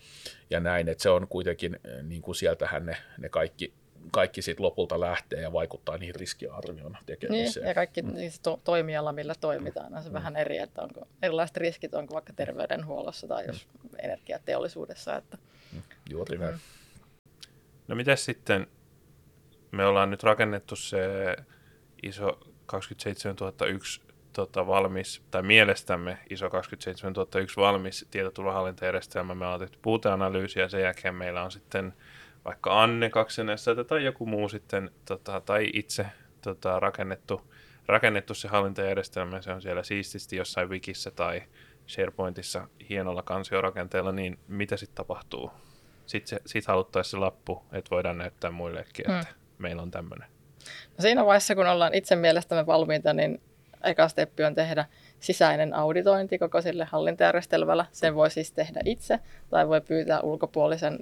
ja 0.50 0.60
näin, 0.60 0.88
että 0.88 1.02
se 1.02 1.10
on 1.10 1.28
kuitenkin, 1.28 1.78
niin 2.02 2.22
kuin 2.22 2.34
sieltähän 2.66 2.86
ne, 2.86 2.96
ne 3.18 3.28
kaikki 3.28 3.74
kaikki 4.12 4.42
siitä 4.42 4.62
lopulta 4.62 5.00
lähtee 5.00 5.40
ja 5.40 5.52
vaikuttaa 5.52 5.98
niihin 5.98 6.14
riskiarvion 6.14 6.96
tekemiseen. 7.06 7.62
Niin, 7.62 7.68
ja 7.68 7.74
kaikki 7.74 8.02
mm. 8.02 8.14
niissä 8.14 8.42
to- 8.42 8.60
toimiala, 8.64 9.12
millä 9.12 9.34
toimitaan, 9.40 9.94
on 9.94 10.02
se 10.02 10.08
mm. 10.08 10.12
vähän 10.12 10.36
eri, 10.36 10.58
että 10.58 10.82
onko 10.82 11.08
erilaiset 11.22 11.56
riskit, 11.56 11.94
onko 11.94 12.14
vaikka 12.14 12.32
terveydenhuollossa 12.32 13.28
tai 13.28 13.46
jos 13.46 13.66
mm. 13.82 13.90
energiateollisuudessa. 13.98 15.16
Että, 15.16 15.38
mm. 15.72 15.82
Juuri 16.10 16.38
näin. 16.38 16.54
Mm. 16.54 16.60
No 17.88 17.94
miten 17.94 18.16
sitten, 18.16 18.66
me 19.70 19.86
ollaan 19.86 20.10
nyt 20.10 20.22
rakennettu 20.22 20.76
se 20.76 21.36
iso 22.02 22.40
27001 22.66 24.00
tota, 24.32 24.66
valmis, 24.66 25.22
tai 25.30 25.42
mielestämme 25.42 26.18
ISO 26.30 26.50
27001 26.50 27.56
valmis 27.56 28.06
tietoturvahallintajärjestelmä. 28.10 29.34
Me 29.34 29.44
ollaan 29.44 29.60
tehty 29.60 29.78
puuteanalyysiä 29.82 30.62
ja 30.62 30.68
sen 30.68 30.82
jälkeen 30.82 31.14
meillä 31.14 31.42
on 31.42 31.50
sitten 31.50 31.92
vaikka 32.46 32.82
Anne 32.82 33.10
kaksenessa 33.10 33.84
tai 33.84 34.04
joku 34.04 34.26
muu 34.26 34.48
sitten, 34.48 34.90
tota, 35.04 35.40
tai 35.40 35.70
itse 35.72 36.06
tota, 36.40 36.80
rakennettu, 36.80 37.52
rakennettu 37.86 38.34
se 38.34 38.48
hallintajärjestelmä. 38.48 39.42
Se 39.42 39.52
on 39.52 39.62
siellä 39.62 39.82
siististi 39.82 40.36
jossain 40.36 40.68
Wikissä 40.68 41.10
tai 41.10 41.42
SharePointissa 41.86 42.68
hienolla 42.90 43.22
kansiorakenteella, 43.22 44.12
niin 44.12 44.38
mitä 44.48 44.76
sitten 44.76 44.96
tapahtuu? 44.96 45.50
Sitten 46.06 46.40
sit 46.46 46.66
haluttaisiin 46.66 47.10
se 47.10 47.16
lappu, 47.16 47.64
että 47.72 47.90
voidaan 47.90 48.18
näyttää 48.18 48.50
muillekin, 48.50 49.10
että 49.10 49.26
hmm. 49.28 49.42
meillä 49.58 49.82
on 49.82 49.90
tämmöinen. 49.90 50.28
No 50.98 51.02
siinä 51.02 51.24
vaiheessa, 51.24 51.54
kun 51.54 51.66
ollaan 51.66 51.94
itse 51.94 52.16
mielestämme 52.16 52.66
valmiita, 52.66 53.12
niin 53.12 53.40
eka 53.84 54.08
steppi 54.08 54.44
on 54.44 54.54
tehdä 54.54 54.84
sisäinen 55.26 55.74
auditointi 55.74 56.38
koko 56.38 56.60
sille 56.60 56.84
hallintajärjestelmällä. 56.84 57.86
Sen 57.92 58.14
voi 58.14 58.30
siis 58.30 58.52
tehdä 58.52 58.80
itse 58.84 59.18
tai 59.50 59.68
voi 59.68 59.80
pyytää 59.80 60.20
ulkopuolisen 60.20 60.98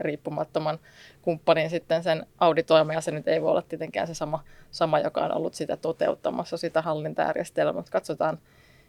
riippumattoman 0.00 0.78
kumppanin 1.22 1.70
sitten 1.70 2.02
sen 2.02 2.26
auditoimaan. 2.38 2.94
Ja 2.94 3.00
se 3.00 3.10
nyt 3.10 3.28
ei 3.28 3.42
voi 3.42 3.50
olla 3.50 3.62
tietenkään 3.62 4.06
se 4.06 4.14
sama, 4.14 4.44
sama 4.70 4.98
joka 4.98 5.20
on 5.20 5.32
ollut 5.32 5.54
sitä 5.54 5.76
toteuttamassa 5.76 6.56
sitä 6.56 6.82
hallintajärjestelmää, 6.82 7.72
mutta 7.72 7.92
katsotaan 7.92 8.38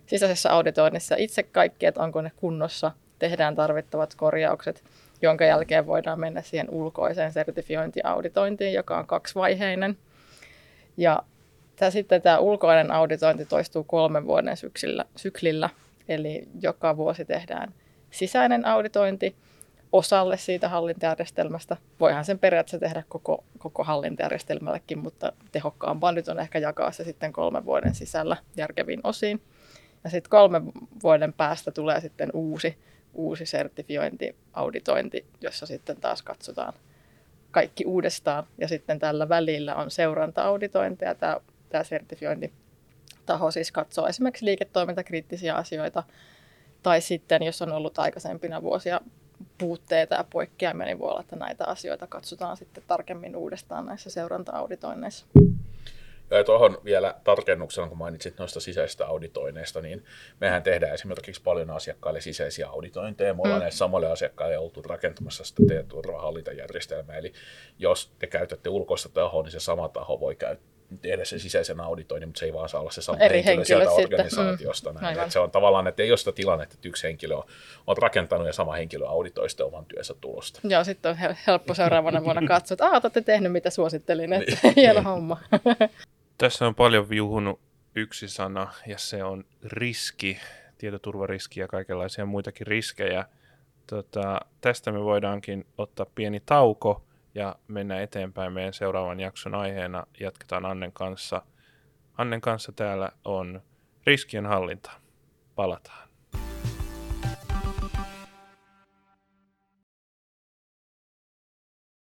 sisäisessä 0.05 0.51
auditoinnissa 0.51 1.15
itse 1.17 1.43
kaikki, 1.43 1.85
että 1.85 2.03
onko 2.03 2.21
ne 2.21 2.31
kunnossa, 2.35 2.91
tehdään 3.19 3.55
tarvittavat 3.55 4.15
korjaukset, 4.15 4.83
jonka 5.21 5.45
jälkeen 5.45 5.87
voidaan 5.87 6.19
mennä 6.19 6.41
siihen 6.41 6.69
ulkoiseen 6.69 7.31
sertifiointiauditointiin, 7.31 8.73
joka 8.73 8.97
on 8.97 9.07
kaksivaiheinen. 9.07 9.97
Ja 10.97 11.23
Tämä, 11.77 11.91
sitten 11.91 12.21
tämä 12.21 12.39
ulkoinen 12.39 12.91
auditointi 12.91 13.45
toistuu 13.45 13.83
kolmen 13.83 14.25
vuoden 14.25 14.57
syksillä, 14.57 15.05
syklillä, 15.15 15.69
eli 16.07 16.47
joka 16.61 16.97
vuosi 16.97 17.25
tehdään 17.25 17.73
sisäinen 18.11 18.65
auditointi 18.65 19.35
osalle 19.91 20.37
siitä 20.37 20.69
hallintajärjestelmästä. 20.69 21.77
Voihan 21.99 22.25
sen 22.25 22.39
periaatteessa 22.39 22.79
tehdä 22.87 23.03
koko, 23.09 23.43
koko 23.57 23.83
hallintajärjestelmällekin, 23.83 24.99
mutta 24.99 25.33
tehokkaampaa 25.51 26.11
nyt 26.11 26.27
on 26.27 26.39
ehkä 26.39 26.59
jakaa 26.59 26.91
se 26.91 27.03
sitten 27.03 27.33
kolmen 27.33 27.65
vuoden 27.65 27.95
sisällä 27.95 28.37
järkeviin 28.55 28.99
osiin. 29.03 29.41
Ja 30.03 30.09
sitten 30.09 30.29
kolmen 30.29 30.71
vuoden 31.03 31.33
päästä 31.33 31.71
tulee 31.71 32.01
sitten 32.01 32.29
uusi, 32.33 32.77
uusi 33.13 33.45
sertifiointi, 33.45 34.35
auditointi, 34.53 35.25
jossa 35.41 35.65
sitten 35.65 35.97
taas 35.97 36.21
katsotaan 36.21 36.73
kaikki 37.51 37.85
uudestaan. 37.85 38.43
Ja 38.57 38.67
sitten 38.67 38.99
tällä 38.99 39.29
välillä 39.29 39.75
on 39.75 39.91
seuranta-auditointi 39.91 41.05
ja 41.05 41.15
tämä 41.15 41.37
tämä 41.69 41.83
sertifiointitaho 41.83 43.51
siis 43.51 43.71
katsoo 43.71 44.07
esimerkiksi 44.07 44.45
liiketoimintakriittisiä 44.45 45.55
asioita, 45.55 46.03
tai 46.83 47.01
sitten 47.01 47.43
jos 47.43 47.61
on 47.61 47.71
ollut 47.71 47.99
aikaisempina 47.99 48.61
vuosia 48.61 49.01
puutteita 49.57 50.15
ja 50.15 50.25
poikkeamia, 50.29 50.85
niin 50.85 50.99
voi 50.99 51.09
olla, 51.09 51.21
että 51.21 51.35
näitä 51.35 51.65
asioita 51.65 52.07
katsotaan 52.07 52.57
sitten 52.57 52.83
tarkemmin 52.87 53.35
uudestaan 53.35 53.85
näissä 53.85 54.09
seuranta-auditoinneissa. 54.09 55.25
Ja 56.31 56.43
tuohon 56.43 56.77
vielä 56.85 57.15
tarkennuksena, 57.23 57.87
kun 57.87 57.97
mainitsit 57.97 58.37
noista 58.37 58.59
sisäisistä 58.59 59.07
auditoineista, 59.07 59.81
niin 59.81 60.05
mehän 60.41 60.63
tehdään 60.63 60.93
esimerkiksi 60.93 61.41
paljon 61.41 61.69
asiakkaille 61.69 62.21
sisäisiä 62.21 62.67
auditointeja. 62.67 63.33
Me 63.33 63.41
ollaan 63.41 63.59
mm. 63.59 63.61
näissä 63.61 63.77
samalle 63.77 64.07
asiakkaille 64.07 64.57
oltu 64.57 64.81
rakentamassa 64.81 65.43
sitä 65.43 65.63
teidän 65.67 65.87
turvahallintajärjestelmää. 65.87 67.17
Eli 67.17 67.33
jos 67.79 68.11
te 68.19 68.27
käytätte 68.27 68.69
ulkoista 68.69 69.09
tahoa, 69.09 69.43
niin 69.43 69.51
se 69.51 69.59
sama 69.59 69.89
taho 69.89 70.19
voi 70.19 70.35
käyttää 70.35 70.76
tehdä 71.01 71.25
sen 71.25 71.39
sisäisen 71.39 71.79
auditoinnin, 71.79 72.29
mutta 72.29 72.39
se 72.39 72.45
ei 72.45 72.53
vaan 72.53 72.69
saa 72.69 72.81
olla 72.81 72.91
se 72.91 73.01
sama 73.01 73.17
Eri 73.17 73.45
henkilö, 73.45 73.65
sieltä 73.65 73.85
sitten. 73.85 74.05
organisaatiosta. 74.05 74.93
Mm. 74.93 74.99
Näin. 75.01 75.19
Että 75.19 75.29
se 75.29 75.39
on 75.39 75.51
tavallaan, 75.51 75.87
että 75.87 76.03
ei 76.03 76.11
ole 76.11 76.17
sitä 76.17 76.31
tilannetta, 76.31 76.75
että 76.75 76.87
yksi 76.87 77.07
henkilö 77.07 77.35
on, 77.35 77.43
on 77.87 77.97
rakentanut 77.97 78.47
ja 78.47 78.53
sama 78.53 78.73
henkilö 78.73 79.07
auditoi 79.07 79.49
sitten 79.49 79.65
oman 79.65 79.85
työnsä 79.85 80.15
tulosta. 80.21 80.59
Joo, 80.63 80.83
sitten 80.83 81.11
on 81.11 81.17
helppo 81.47 81.73
seuraavana 81.73 82.23
vuonna 82.23 82.47
katsoa, 82.55 82.75
että 82.75 82.85
aah, 82.85 83.01
olette 83.03 83.21
tehnyt 83.21 83.51
mitä 83.51 83.69
suosittelin, 83.69 84.33
että 84.33 84.57
niin. 84.63 84.75
hieno 84.83 85.01
homma. 85.01 85.37
Tässä 86.37 86.67
on 86.67 86.75
paljon 86.75 87.09
viuhunut 87.09 87.59
yksi 87.95 88.27
sana 88.27 88.73
ja 88.87 88.97
se 88.97 89.23
on 89.23 89.45
riski, 89.63 90.39
tietoturvariski 90.77 91.59
ja 91.59 91.67
kaikenlaisia 91.67 92.25
muitakin 92.25 92.67
riskejä. 92.67 93.25
Tota, 93.87 94.39
tästä 94.61 94.91
me 94.91 95.03
voidaankin 95.03 95.65
ottaa 95.77 96.05
pieni 96.15 96.39
tauko 96.45 97.06
ja 97.37 97.55
mennä 97.67 98.01
eteenpäin 98.01 98.53
meidän 98.53 98.73
seuraavan 98.73 99.19
jakson 99.19 99.55
aiheena. 99.55 100.03
Jatketaan 100.19 100.65
Annen 100.65 100.91
kanssa. 100.91 101.41
Annen 102.17 102.41
kanssa 102.41 102.71
täällä 102.71 103.11
on 103.25 103.61
riskien 104.05 104.45
hallinta. 104.45 104.91
Palataan. 105.55 106.06